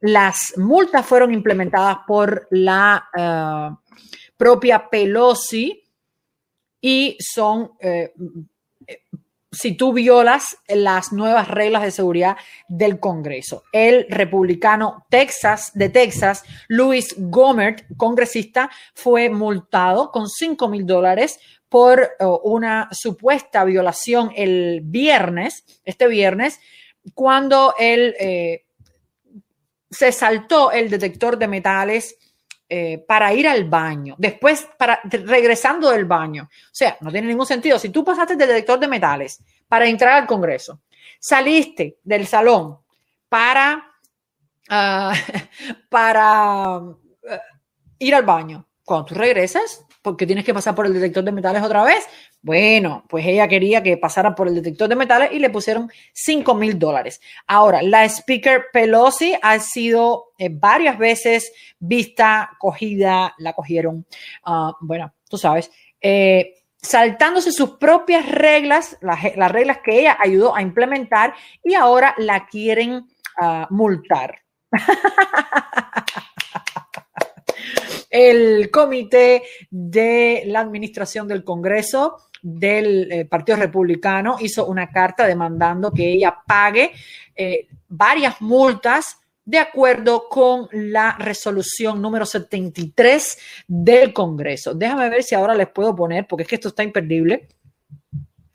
[0.00, 3.76] Las multas fueron implementadas por la uh,
[4.36, 5.82] propia Pelosi
[6.80, 8.12] y son, eh,
[9.50, 12.36] si tú violas las nuevas reglas de seguridad
[12.68, 13.64] del Congreso.
[13.72, 22.08] El republicano Texas, de Texas, Luis Gomert, congresista, fue multado con 5 mil dólares por
[22.20, 26.60] uh, una supuesta violación el viernes, este viernes,
[27.14, 28.64] cuando él eh,
[29.90, 32.16] se saltó el detector de metales
[32.68, 36.44] eh, para ir al baño, después para regresando del baño.
[36.44, 37.78] O sea, no tiene ningún sentido.
[37.78, 40.80] Si tú pasaste del detector de metales para entrar al Congreso,
[41.18, 42.78] saliste del salón
[43.28, 43.90] para,
[44.70, 45.12] uh,
[45.88, 46.98] para uh,
[47.98, 51.62] ir al baño, cuando tú regresas, porque tienes que pasar por el detector de metales
[51.62, 52.08] otra vez.
[52.40, 56.54] Bueno, pues ella quería que pasara por el detector de metales y le pusieron 5
[56.54, 57.20] mil dólares.
[57.46, 64.06] Ahora, la speaker Pelosi ha sido eh, varias veces vista, cogida, la cogieron,
[64.44, 70.56] ah, bueno, tú sabes, eh, saltándose sus propias reglas, las, las, reglas que ella ayudó
[70.56, 73.06] a implementar y ahora la quieren
[73.38, 74.38] ah, multar.
[78.10, 85.90] el comité de la administración del Congreso del eh, Partido Republicano hizo una carta demandando
[85.90, 86.92] que ella pague
[87.34, 94.74] eh, varias multas de acuerdo con la resolución número 73 del Congreso.
[94.74, 97.48] Déjame ver si ahora les puedo poner, porque es que esto está imperdible.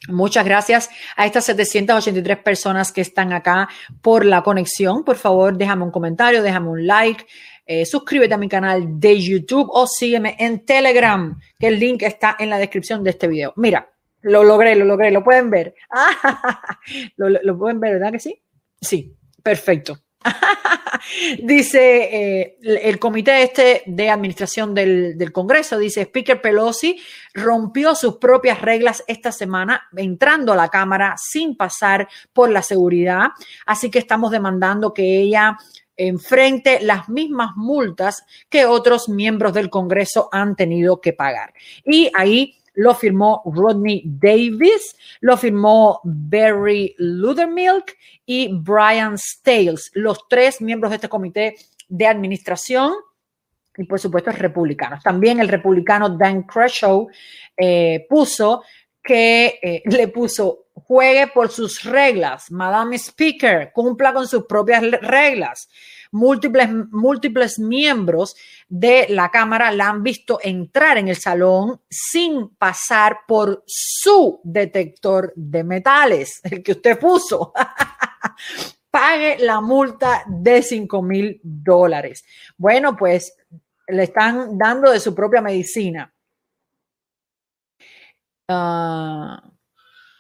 [0.07, 3.69] Muchas gracias a estas 783 personas que están acá
[4.01, 5.03] por la conexión.
[5.03, 7.25] Por favor, déjame un comentario, déjame un like,
[7.65, 12.35] eh, suscríbete a mi canal de YouTube o sígueme en Telegram, que el link está
[12.39, 13.53] en la descripción de este video.
[13.55, 13.89] Mira,
[14.23, 15.75] lo logré, lo logré, lo pueden ver.
[17.17, 18.41] lo, pueden ver, ¿verdad que sí?
[18.81, 19.99] Sí, perfecto.
[21.43, 26.97] dice eh, el comité este de administración del, del, Congreso, dice Speaker Pelosi
[27.33, 33.31] rompió sus propias reglas esta semana entrando a la Cámara sin pasar por la seguridad,
[33.65, 35.57] así que estamos demandando que ella
[35.97, 41.53] enfrente las mismas multas que otros miembros del Congreso han tenido que pagar.
[41.85, 50.61] Y ahí lo firmó Rodney Davis, lo firmó Barry Ludermilk y Brian Stales, los tres
[50.61, 51.55] miembros de este comité
[51.87, 52.93] de administración
[53.77, 55.03] y por supuesto republicanos.
[55.03, 57.07] También el republicano Dan Crenshaw
[57.57, 58.63] eh, puso
[59.03, 65.69] que eh, le puso juegue por sus reglas, Madame Speaker, cumpla con sus propias reglas.
[66.11, 68.35] Múltiples, múltiples miembros
[68.67, 75.33] de la Cámara la han visto entrar en el salón sin pasar por su detector
[75.35, 77.53] de metales, el que usted puso.
[78.91, 82.23] Pague la multa de 5 mil dólares.
[82.57, 83.35] Bueno, pues
[83.87, 86.12] le están dando de su propia medicina.
[88.53, 89.53] Uh,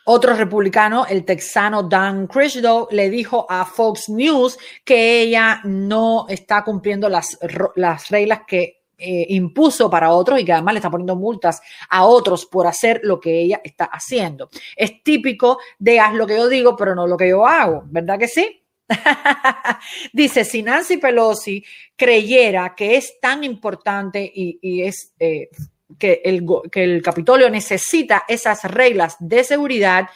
[0.05, 6.63] otro republicano, el texano Dan Crenshaw, le dijo a Fox News que ella no está
[6.63, 7.37] cumpliendo las,
[7.75, 12.05] las reglas que eh, impuso para otros y que además le está poniendo multas a
[12.05, 14.49] otros por hacer lo que ella está haciendo.
[14.75, 18.19] Es típico de haz lo que yo digo, pero no lo que yo hago, ¿verdad
[18.19, 18.61] que sí?
[20.13, 21.63] Dice, si Nancy Pelosi
[21.95, 25.49] creyera que es tan importante y, y es eh,
[25.97, 30.09] que el, que el Capitolio necesita esas reglas de seguridad,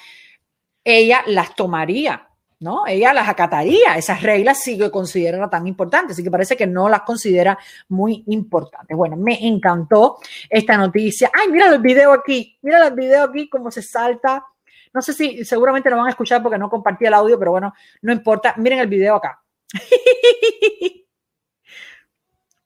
[0.83, 2.87] ella las tomaría, ¿no?
[2.87, 6.87] Ella las acataría, esas reglas sí que considera tan importantes, así que parece que no
[6.89, 7.57] las considera
[7.89, 8.95] muy importantes.
[8.95, 10.17] Bueno, me encantó
[10.49, 11.29] esta noticia.
[11.33, 14.45] Ay, mira el video aquí, mira el video aquí, cómo se salta.
[14.93, 17.73] No sé si seguramente lo van a escuchar porque no compartí el audio, pero bueno,
[18.01, 18.53] no importa.
[18.57, 19.43] Miren el video acá.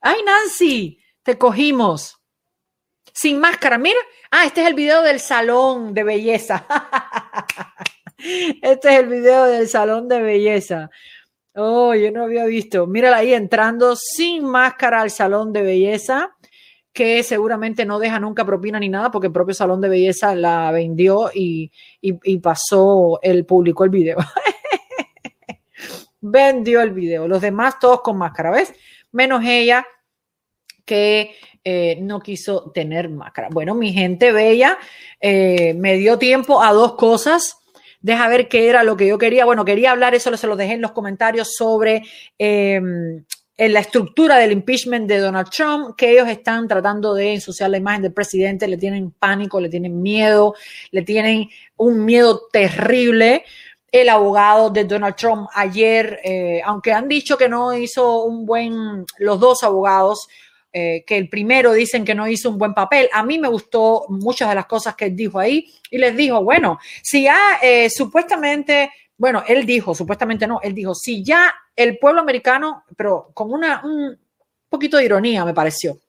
[0.01, 2.20] Ay, Nancy, te cogimos.
[3.21, 3.99] Sin máscara, mira.
[4.31, 6.65] Ah, este es el video del salón de belleza.
[8.17, 10.89] este es el video del salón de belleza.
[11.53, 12.87] Oh, yo no había visto.
[12.87, 16.35] Mírala ahí entrando sin máscara al salón de belleza,
[16.91, 20.71] que seguramente no deja nunca propina ni nada, porque el propio salón de belleza la
[20.71, 24.17] vendió y, y, pasó, el publicó el video.
[26.21, 27.27] Vendió el video.
[27.27, 28.73] Los demás todos con máscara, ¿ves?
[29.11, 29.85] Menos ella
[30.85, 33.49] que eh, no quiso tener máscara.
[33.51, 34.77] Bueno, mi gente bella,
[35.19, 37.57] eh, me dio tiempo a dos cosas.
[38.01, 39.45] Deja ver qué era lo que yo quería.
[39.45, 42.01] Bueno, quería hablar, eso se lo dejé en los comentarios sobre
[42.39, 43.23] em,
[43.61, 47.77] en la estructura del impeachment de Donald Trump, que ellos están tratando de ensuciar la
[47.77, 50.55] imagen del presidente, le tienen pánico, le tienen miedo,
[50.89, 51.47] le tienen
[51.77, 53.45] un miedo terrible.
[53.91, 59.05] El abogado de Donald Trump ayer, eh, aunque han dicho que no hizo un buen,
[59.19, 60.27] los dos abogados,
[60.73, 63.09] eh, que el primero dicen que no hizo un buen papel.
[63.11, 66.41] A mí me gustó muchas de las cosas que él dijo ahí y les dijo,
[66.43, 71.97] bueno, si ya eh, supuestamente, bueno, él dijo, supuestamente no, él dijo, si ya el
[71.97, 74.17] pueblo americano, pero con una, un
[74.69, 75.99] poquito de ironía me pareció.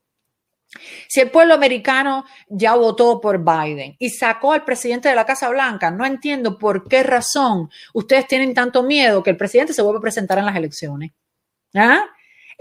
[1.09, 5.48] Si el pueblo americano ya votó por Biden y sacó al presidente de la Casa
[5.51, 9.98] Blanca, no entiendo por qué razón ustedes tienen tanto miedo que el presidente se vuelva
[9.98, 11.10] a presentar en las elecciones.
[11.75, 12.04] ¿Ah?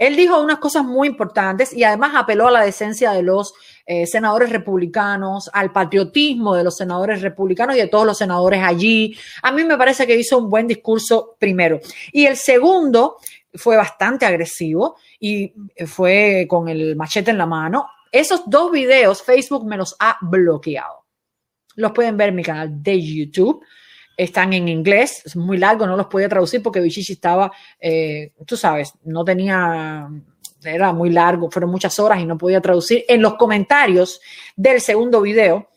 [0.02, 3.54] Él dijo unas cosas muy importantes y además apeló a la decencia de los
[3.86, 9.16] eh, senadores republicanos, al patriotismo de los senadores republicanos y de todos los senadores allí.
[9.44, 11.78] A mí me parece que hizo un buen discurso primero.
[12.10, 13.18] Y el segundo
[13.54, 15.52] fue bastante agresivo y
[15.86, 21.04] fue con el machete en la mano Esos dos videos Facebook me los ha bloqueado.
[21.76, 23.64] Los pueden ver en mi canal de YouTube.
[24.16, 27.50] Están en inglés, es muy largo, no los podía traducir porque Bichichi estaba,
[27.80, 30.08] eh, tú sabes, no tenía,
[30.62, 33.04] era muy largo, fueron muchas horas y no podía traducir.
[33.08, 34.20] En los comentarios
[34.54, 35.68] del segundo video,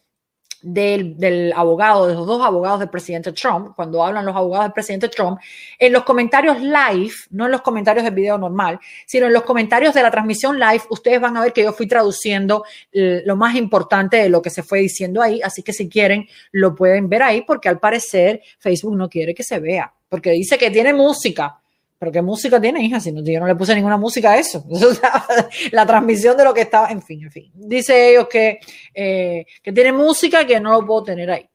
[0.66, 4.74] del, del, abogado, de los dos abogados del presidente Trump, cuando hablan los abogados del
[4.74, 5.40] presidente Trump,
[5.78, 9.94] en los comentarios live, no en los comentarios del video normal, sino en los comentarios
[9.94, 14.18] de la transmisión live, ustedes van a ver que yo fui traduciendo lo más importante
[14.18, 17.42] de lo que se fue diciendo ahí, así que si quieren lo pueden ver ahí,
[17.42, 21.62] porque al parecer Facebook no quiere que se vea, porque dice que tiene música,
[21.98, 23.00] pero ¿qué música tiene, hija?
[23.00, 24.66] Si no, yo no le puse ninguna música a eso.
[25.72, 27.52] la transmisión de lo que estaba, en fin, en fin.
[27.54, 28.60] Dice ellos que,
[28.94, 31.50] eh, que tiene música que no lo puedo tener ahí.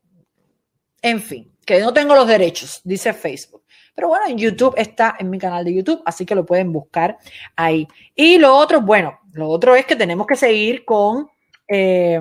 [1.03, 3.65] En fin, que no tengo los derechos, dice Facebook.
[3.95, 7.19] Pero bueno, en YouTube está en mi canal de YouTube, así que lo pueden buscar
[7.57, 7.87] ahí.
[8.15, 11.29] Y lo otro, bueno, lo otro es que tenemos que seguir con...
[11.69, 12.21] Eh,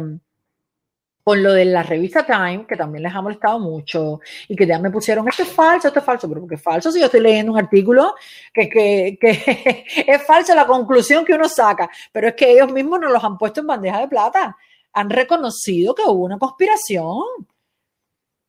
[1.30, 4.80] con lo de la revista Time, que también les ha molestado mucho, y que ya
[4.80, 7.20] me pusieron, esto es falso, esto es falso, pero porque es falso si yo estoy
[7.20, 8.16] leyendo un artículo
[8.52, 13.00] que, que, que es falso la conclusión que uno saca, pero es que ellos mismos
[13.00, 14.58] nos los han puesto en bandeja de plata,
[14.92, 17.22] han reconocido que hubo una conspiración.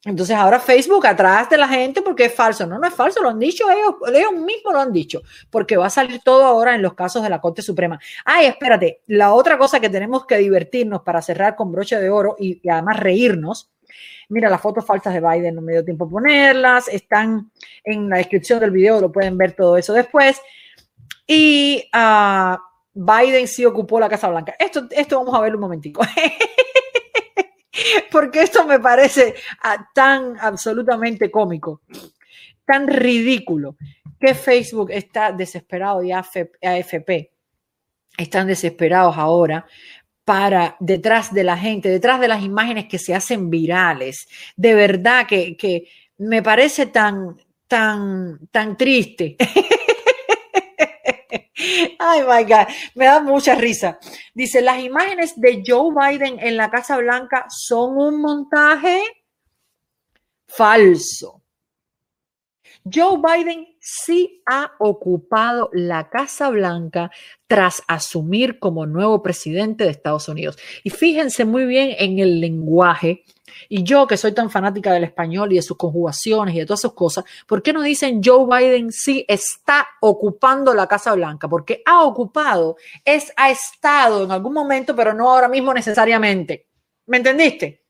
[0.04, 2.66] Entonces ahora Facebook atrás de la gente porque es falso.
[2.66, 5.86] No, no es falso, lo han dicho ellos, ellos mismos lo han dicho, porque va
[5.86, 8.00] a salir todo ahora en los casos de la Corte Suprema.
[8.24, 12.36] Ay, espérate, la otra cosa que tenemos que divertirnos para cerrar con broche de oro
[12.38, 13.70] y, y además reírnos.
[14.30, 17.50] Mira, las fotos falsas de Biden no me dio tiempo a ponerlas, están
[17.84, 20.40] en la descripción del video, lo pueden ver todo eso después.
[21.26, 22.56] Y uh,
[22.94, 24.54] Biden sí ocupó la Casa Blanca.
[24.58, 26.02] Esto, esto vamos a ver un momentico.
[28.10, 31.82] porque esto me parece ah, tan absolutamente cómico,
[32.64, 33.76] tan ridículo,
[34.18, 37.30] que Facebook está desesperado y AFP
[38.18, 39.66] están desesperados ahora
[40.24, 44.28] para detrás de la gente, detrás de las imágenes que se hacen virales.
[44.56, 49.36] De verdad que, que me parece tan, tan, tan triste.
[51.98, 53.98] Ay, my God, me da mucha risa.
[54.34, 59.02] Dice, las imágenes de Joe Biden en la Casa Blanca son un montaje
[60.46, 61.40] falso.
[62.84, 67.10] Joe Biden sí ha ocupado la Casa Blanca
[67.46, 70.56] tras asumir como nuevo presidente de Estados Unidos.
[70.82, 73.24] Y fíjense muy bien en el lenguaje.
[73.68, 76.80] Y yo que soy tan fanática del español y de sus conjugaciones y de todas
[76.80, 81.48] sus cosas, ¿por qué no dicen Joe Biden sí está ocupando la Casa Blanca?
[81.48, 86.68] Porque ha ocupado, es ha estado en algún momento, pero no ahora mismo necesariamente.
[87.06, 87.84] ¿Me entendiste?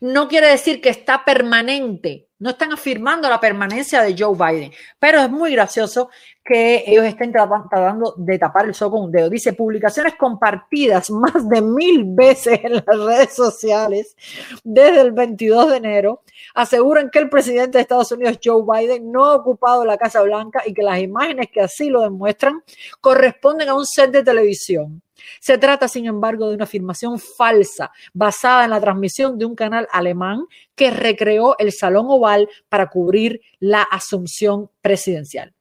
[0.00, 5.20] No quiere decir que está permanente no están afirmando la permanencia de Joe Biden, pero
[5.20, 6.10] es muy gracioso
[6.44, 9.28] que ellos estén tratando de tapar el sol con un dedo.
[9.28, 14.16] Dice, publicaciones compartidas más de mil veces en las redes sociales
[14.62, 16.22] desde el 22 de enero
[16.54, 20.62] aseguran que el presidente de Estados Unidos, Joe Biden, no ha ocupado la Casa Blanca
[20.64, 22.62] y que las imágenes que así lo demuestran
[23.00, 25.02] corresponden a un set de televisión.
[25.40, 29.88] Se trata, sin embargo, de una afirmación falsa basada en la transmisión de un canal
[29.90, 35.55] alemán que recreó el Salón Oval para cubrir la asunción presidencial.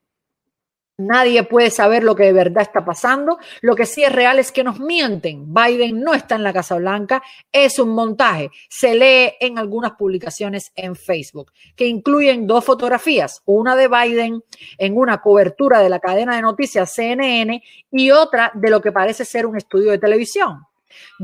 [0.98, 3.38] Nadie puede saber lo que de verdad está pasando.
[3.60, 5.54] Lo que sí es real es que nos mienten.
[5.54, 7.22] Biden no está en la Casa Blanca,
[7.52, 8.50] es un montaje.
[8.70, 14.42] Se lee en algunas publicaciones en Facebook, que incluyen dos fotografías, una de Biden
[14.78, 19.26] en una cobertura de la cadena de noticias CNN y otra de lo que parece
[19.26, 20.66] ser un estudio de televisión.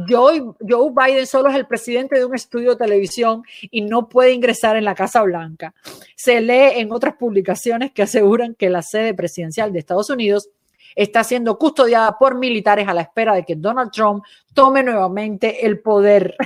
[0.08, 4.34] Joe, Joe, Biden solo es el presidente de un estudio de televisión y no puede
[4.34, 5.74] ingresar en la Casa Blanca.
[6.16, 10.50] Se lee en otras publicaciones que aseguran que la sede presidencial de Estados Unidos
[10.96, 15.80] está siendo custodiada por militares a la espera de que Donald Trump tome nuevamente el
[15.80, 16.36] poder.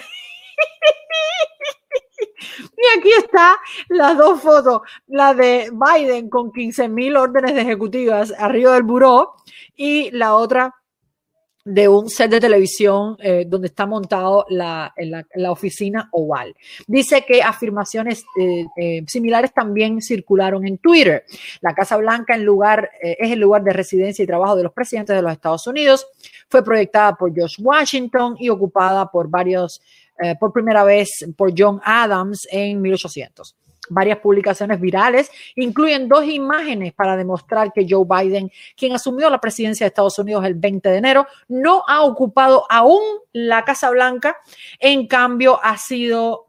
[2.78, 3.58] Y aquí está
[3.90, 9.34] las dos fotos, la de Biden con 15 mil órdenes de ejecutivas arriba del buró
[9.76, 10.74] y la otra
[11.66, 14.94] de un set de televisión eh, donde está montado la,
[15.34, 16.56] la, oficina oval.
[16.86, 21.26] Dice que afirmaciones eh, eh, similares también circularon en Twitter.
[21.62, 25.22] La Casa Blanca lugar, es el lugar de residencia y trabajo de los presidentes de
[25.24, 26.06] los Estados Unidos.
[26.48, 29.82] Fue proyectada por George Washington y ocupada por varios,
[30.40, 33.56] por primera vez por John Adams en 1800
[33.90, 39.86] varias publicaciones virales, incluyen dos imágenes para demostrar que Joe Biden, quien asumió la presidencia
[39.86, 43.02] de Estados Unidos el 20 de enero, no ha ocupado aún
[43.34, 44.38] la Casa Blanca,
[44.80, 46.48] en cambio ha sido,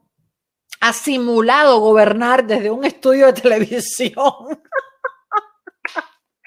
[0.79, 4.23] ha simulado gobernar desde un estudio de televisión.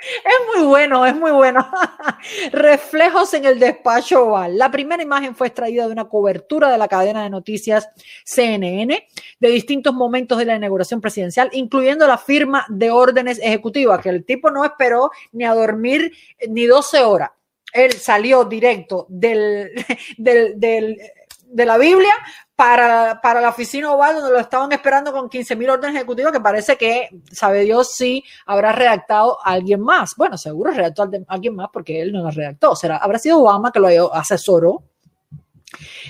[0.01, 1.67] Es muy bueno, es muy bueno.
[2.53, 4.57] Reflejos en el despacho oval.
[4.57, 7.89] La primera imagen fue extraída de una cobertura de la cadena de noticias
[8.25, 9.07] CNN
[9.39, 14.25] de distintos momentos de la inauguración presidencial, incluyendo la firma de órdenes ejecutivas, que el
[14.25, 16.13] tipo no esperó ni a dormir
[16.49, 17.31] ni 12 horas.
[17.73, 19.71] Él salió directo del
[21.51, 22.13] de la Biblia
[22.61, 26.41] para, para la oficina oval donde lo estaban esperando con 15 mil órdenes ejecutivas que
[26.41, 30.13] parece que, sabe Dios, si habrá redactado a alguien más.
[30.15, 32.77] Bueno, seguro redactó alguien más porque él no lo redactó.
[32.77, 34.83] Será, habrá sido Obama que lo asesoró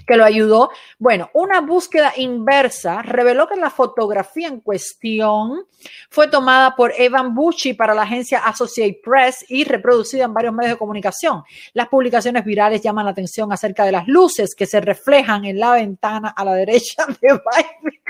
[0.07, 0.71] que lo ayudó.
[0.99, 5.67] Bueno, una búsqueda inversa reveló que la fotografía en cuestión
[6.11, 10.75] fue tomada por Evan Bucci para la agencia Associated Press y reproducida en varios medios
[10.75, 11.43] de comunicación.
[11.73, 15.73] Las publicaciones virales llaman la atención acerca de las luces que se reflejan en la
[15.73, 18.01] ventana a la derecha de Biden.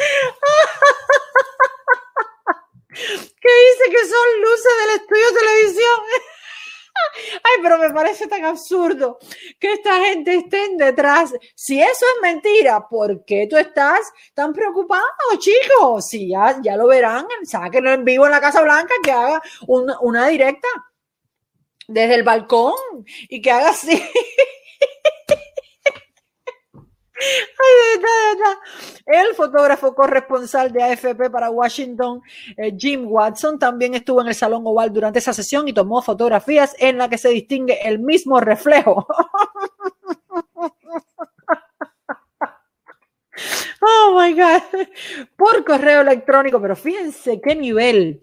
[2.90, 6.00] ¿Qué dice que son luces del estudio de televisión?
[7.62, 9.18] Pero me parece tan absurdo
[9.58, 11.32] que esta gente estén detrás.
[11.54, 14.00] Si eso es mentira, ¿por qué tú estás
[14.34, 15.04] tan preocupado,
[15.38, 16.06] chicos?
[16.06, 20.28] Si ya, ya lo verán, sáquenlo en vivo en la Casa Blanca, que haga una
[20.28, 20.68] directa
[21.86, 22.74] desde el balcón
[23.28, 24.02] y que haga así.
[27.20, 28.06] Ay, de
[28.38, 29.20] de.
[29.20, 32.22] El fotógrafo corresponsal de AFP para Washington,
[32.56, 36.74] eh, Jim Watson, también estuvo en el Salón Oval durante esa sesión y tomó fotografías
[36.78, 39.06] en la que se distingue el mismo reflejo.
[43.82, 44.62] Oh my God.
[45.36, 48.22] Por correo electrónico, pero fíjense qué nivel.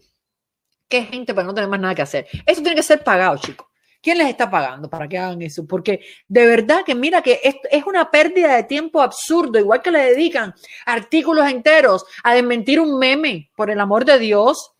[0.87, 2.27] Qué gente para no tener más nada que hacer.
[2.45, 3.67] Eso tiene que ser pagado, chicos.
[4.01, 5.65] ¿Quién les está pagando para que hagan eso?
[5.65, 9.91] Porque de verdad que mira que es, es una pérdida de tiempo absurdo, igual que
[9.91, 10.53] le dedican
[10.85, 14.73] artículos enteros a desmentir un meme, por el amor de Dios.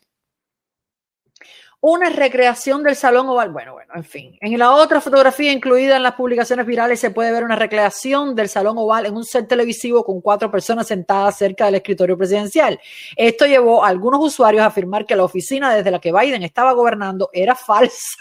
[1.80, 3.52] Una recreación del Salón Oval.
[3.52, 4.38] Bueno, bueno, en fin.
[4.42, 8.50] En la otra fotografía incluida en las publicaciones virales se puede ver una recreación del
[8.50, 12.80] Salón Oval en un set televisivo con cuatro personas sentadas cerca del escritorio presidencial.
[13.16, 16.74] Esto llevó a algunos usuarios a afirmar que la oficina desde la que Biden estaba
[16.74, 18.18] gobernando era falsa.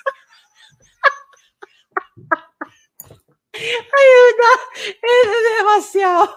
[3.53, 4.09] Ay,
[5.03, 6.37] es demasiado.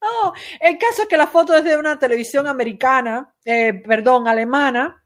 [0.60, 5.02] el caso es que la foto es de una televisión americana, eh, perdón, alemana,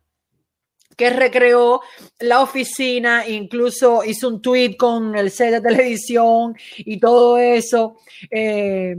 [0.96, 1.82] que recreó
[2.20, 7.98] la oficina, incluso hizo un tweet con el set de televisión y todo eso.
[8.30, 8.96] Eh,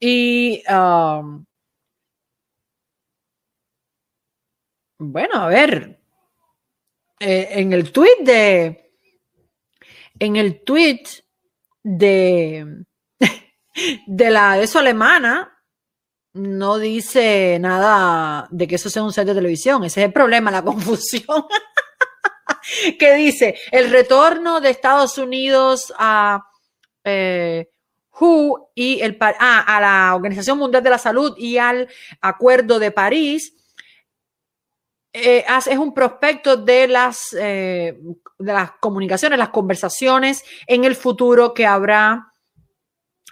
[0.00, 1.44] y um,
[4.98, 6.00] bueno, a ver,
[7.20, 8.85] eh, en el tweet de
[10.18, 11.02] en el tweet
[11.82, 12.84] de,
[14.06, 15.52] de la eso alemana
[16.34, 19.84] no dice nada de que eso sea un set de televisión.
[19.84, 21.46] Ese es el problema, la confusión.
[22.98, 26.44] que dice el retorno de Estados Unidos a
[27.04, 27.68] eh,
[28.18, 31.88] WHO y el, ah, a la Organización Mundial de la Salud y al
[32.20, 33.55] Acuerdo de París
[35.18, 37.98] eh, es un prospecto de las, eh,
[38.38, 42.32] de las comunicaciones, las conversaciones en el futuro que habrá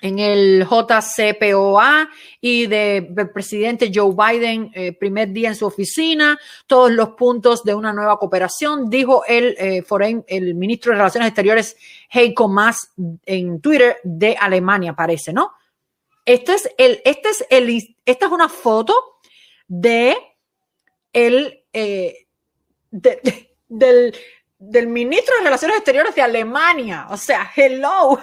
[0.00, 2.08] en el JCPOA
[2.40, 7.74] y del presidente Joe Biden, eh, primer día en su oficina, todos los puntos de
[7.74, 11.76] una nueva cooperación, dijo el, el ministro de Relaciones Exteriores
[12.10, 12.92] Heiko Maas
[13.26, 15.52] en Twitter de Alemania, parece, ¿no?
[16.24, 18.94] Este es el, este es el, esta es una foto
[19.68, 20.16] de
[21.12, 22.26] el eh,
[23.68, 24.16] del,
[24.58, 27.08] del ministro de Relaciones Exteriores de Alemania.
[27.10, 28.18] O sea, hello.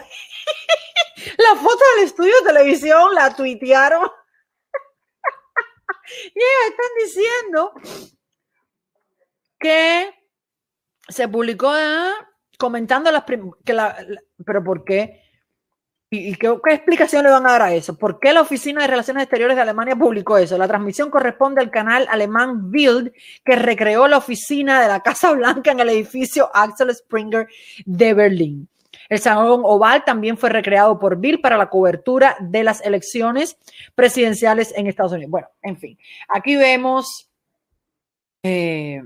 [1.37, 4.03] la foto del estudio de televisión la tuitearon.
[6.33, 7.73] y ellos están diciendo
[9.59, 10.15] que
[11.07, 12.13] se publicó ¿eh?
[12.57, 13.39] comentando las que
[14.45, 15.20] pero ¿por qué?
[16.13, 17.95] ¿Y qué, explicación le van a dar a eso?
[17.95, 20.57] ¿Por qué la Oficina de Relaciones Exteriores de Alemania publicó eso?
[20.57, 23.13] La transmisión corresponde al canal alemán Bild,
[23.45, 27.47] que recreó la oficina de la Casa Blanca en el edificio Axel Springer
[27.85, 28.67] de Berlín.
[29.07, 33.57] El Salón Oval también fue recreado por Bill para la cobertura de las elecciones
[33.95, 35.31] presidenciales en Estados Unidos.
[35.31, 35.97] Bueno, en fin,
[36.27, 37.29] aquí vemos...
[38.43, 39.01] Eh,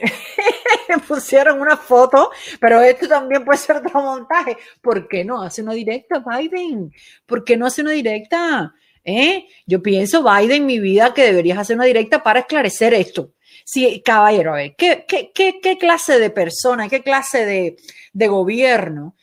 [1.08, 4.56] pusieron una foto, pero esto también puede ser otro montaje.
[4.80, 6.92] ¿Por qué no hace una directa, Biden?
[7.26, 8.74] ¿Por qué no hace una directa?
[9.04, 9.46] ¿Eh?
[9.66, 13.32] Yo pienso, Biden, mi vida, que deberías hacer una directa para esclarecer esto.
[13.64, 17.76] Sí, caballero, a ver, ¿qué, clase de persona, qué clase
[18.12, 19.14] de gobierno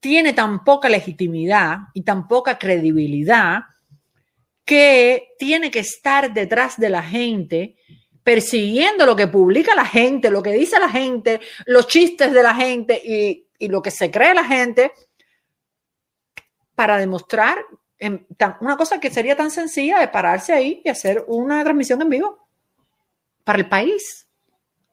[0.00, 3.62] tiene tan poca legitimidad y tan poca credibilidad
[4.64, 7.76] que tiene que estar detrás de la gente
[8.26, 12.56] persiguiendo lo que publica la gente, lo que dice la gente, los chistes de la
[12.56, 14.90] gente y, lo que se cree la gente
[16.74, 17.56] para demostrar
[18.60, 22.48] una cosa que sería tan sencilla de pararse ahí y hacer una transmisión en vivo
[23.44, 24.26] para el país.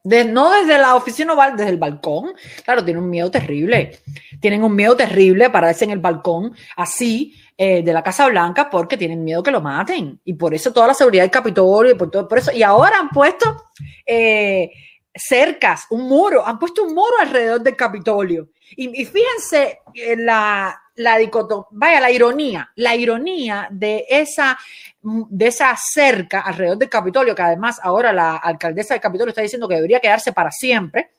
[0.04, 2.34] De- no desde la oficina desde el balcón.
[2.64, 3.98] Claro, tienen un miedo terrible.
[4.40, 8.96] Tienen un miedo terrible pararse en el balcón así eh, de la Casa Blanca porque
[8.96, 10.20] tienen miedo que lo maten.
[10.24, 12.50] Y por eso toda la seguridad del Capitolio y por todo por eso.
[12.52, 13.64] Y ahora han puesto
[14.04, 14.70] eh,
[15.14, 18.48] cercas, un muro, han puesto un muro alrededor del Capitolio.
[18.76, 24.58] Y, fíjense eh, la, la dicotomía, vaya, la ironía, la ironía de esa,
[25.02, 29.68] de esa cerca alrededor del Capitolio, que además ahora la alcaldesa del Capitolio está diciendo
[29.68, 31.10] que debería quedarse para siempre,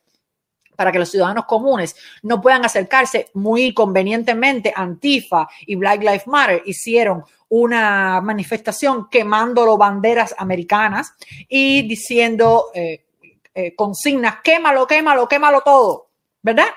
[0.75, 4.73] para que los ciudadanos comunes no puedan acercarse muy convenientemente.
[4.75, 11.13] Antifa y Black Lives Matter hicieron una manifestación quemando banderas americanas
[11.47, 13.05] y diciendo eh,
[13.53, 16.09] eh, consignas, quémalo, quémalo, quémalo todo,
[16.41, 16.67] ¿verdad?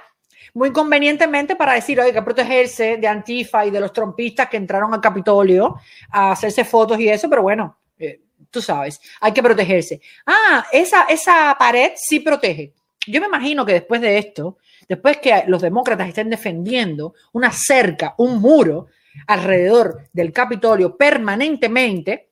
[0.55, 4.95] Muy convenientemente para decir, oye, que protegerse de Antifa y de los trompistas que entraron
[4.95, 5.77] al Capitolio
[6.11, 8.21] a hacerse fotos y eso, pero bueno, eh,
[8.51, 10.01] tú sabes, hay que protegerse.
[10.27, 12.73] Ah, esa, esa pared sí protege.
[13.07, 18.15] Yo me imagino que después de esto, después que los demócratas estén defendiendo una cerca,
[18.19, 18.89] un muro
[19.27, 22.29] alrededor del Capitolio permanentemente,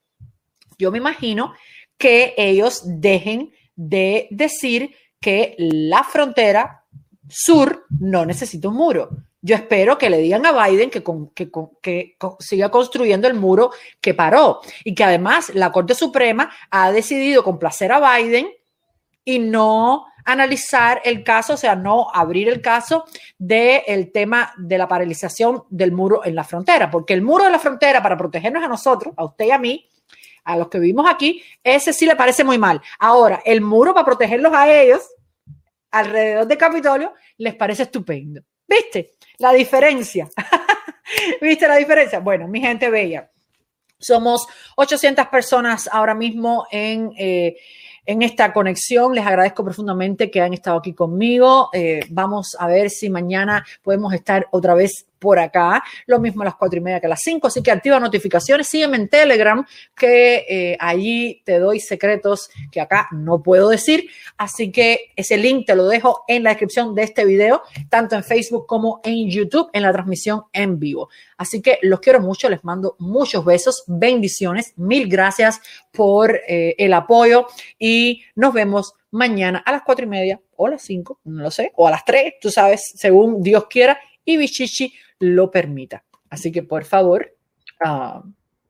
[0.79, 1.55] yo me imagino
[1.97, 6.85] que ellos dejen de decir que la frontera
[7.29, 9.11] sur no necesita un muro.
[9.41, 11.03] Yo espero que le digan a Biden que,
[12.41, 17.93] siga construyendo el muro que paró y que además la Corte Suprema ha decidido complacer
[17.93, 18.49] a Biden
[19.25, 23.05] y no analizar el caso, o sea, no abrir el caso
[23.39, 27.51] del el tema de la paralización del muro en la frontera, porque el muro de
[27.51, 29.89] la frontera para protegernos a nosotros, a usted y a mí,
[30.45, 32.83] a los que vivimos aquí, ese sí le parece muy mal.
[32.99, 35.09] Ahora, el muro para protegerlos a ellos
[35.91, 38.43] alrededor del Capitolio les parece estupendo.
[38.67, 39.15] ¿Viste?
[39.39, 40.29] La diferencia.
[41.41, 42.19] ¿Viste la diferencia?
[42.19, 43.31] Bueno, mi gente bella,
[43.99, 44.47] somos
[44.77, 47.13] 800 personas ahora mismo en...
[47.17, 47.57] Eh,
[48.07, 49.15] en esta conexión.
[49.15, 51.69] Les agradezco profundamente que han estado aquí conmigo.
[51.73, 55.83] Eh, vamos a ver si mañana podemos estar otra vez por acá.
[56.07, 57.49] Lo mismo a las cuatro y media que a las cinco.
[57.49, 58.69] Así que activa notificaciones.
[58.69, 59.65] Sígueme en Telegram,
[59.97, 64.09] que eh, allí te doy secretos que acá no puedo decir.
[64.37, 68.25] Así que ese link te lo dejo en la descripción de este video, tanto en
[68.25, 71.09] Facebook como en YouTube, en la transmisión en vivo.
[71.37, 72.49] Así que los quiero mucho.
[72.49, 74.73] Les mando muchos besos, bendiciones.
[74.77, 75.61] Mil gracias
[75.93, 77.47] por eh, el apoyo
[77.79, 81.51] y nos vemos mañana a las cuatro y media o a las cinco, no lo
[81.51, 86.05] sé, o a las tres, tú sabes, según Dios quiera y Bichichi lo permita.
[86.29, 87.35] Así que por favor,
[87.83, 88.21] uh,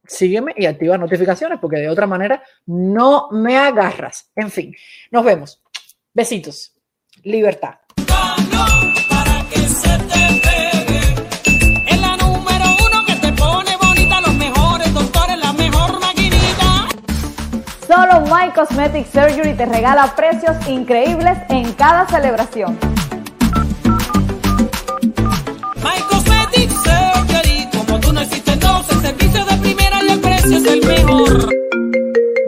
[0.07, 4.31] sígueme y activa notificaciones porque de otra manera no me agarras.
[4.37, 4.77] En fin,
[5.11, 5.61] nos vemos.
[6.15, 6.73] Besitos.
[7.25, 7.79] Libertad.
[17.87, 22.96] Solo My Cosmetic Surgery te regala precios increíbles en cada celebración.
[25.87, 30.57] My Cosmetic Surgery, como tú no existes, no, el servicio de primera y el precio
[30.57, 31.49] es el mejor.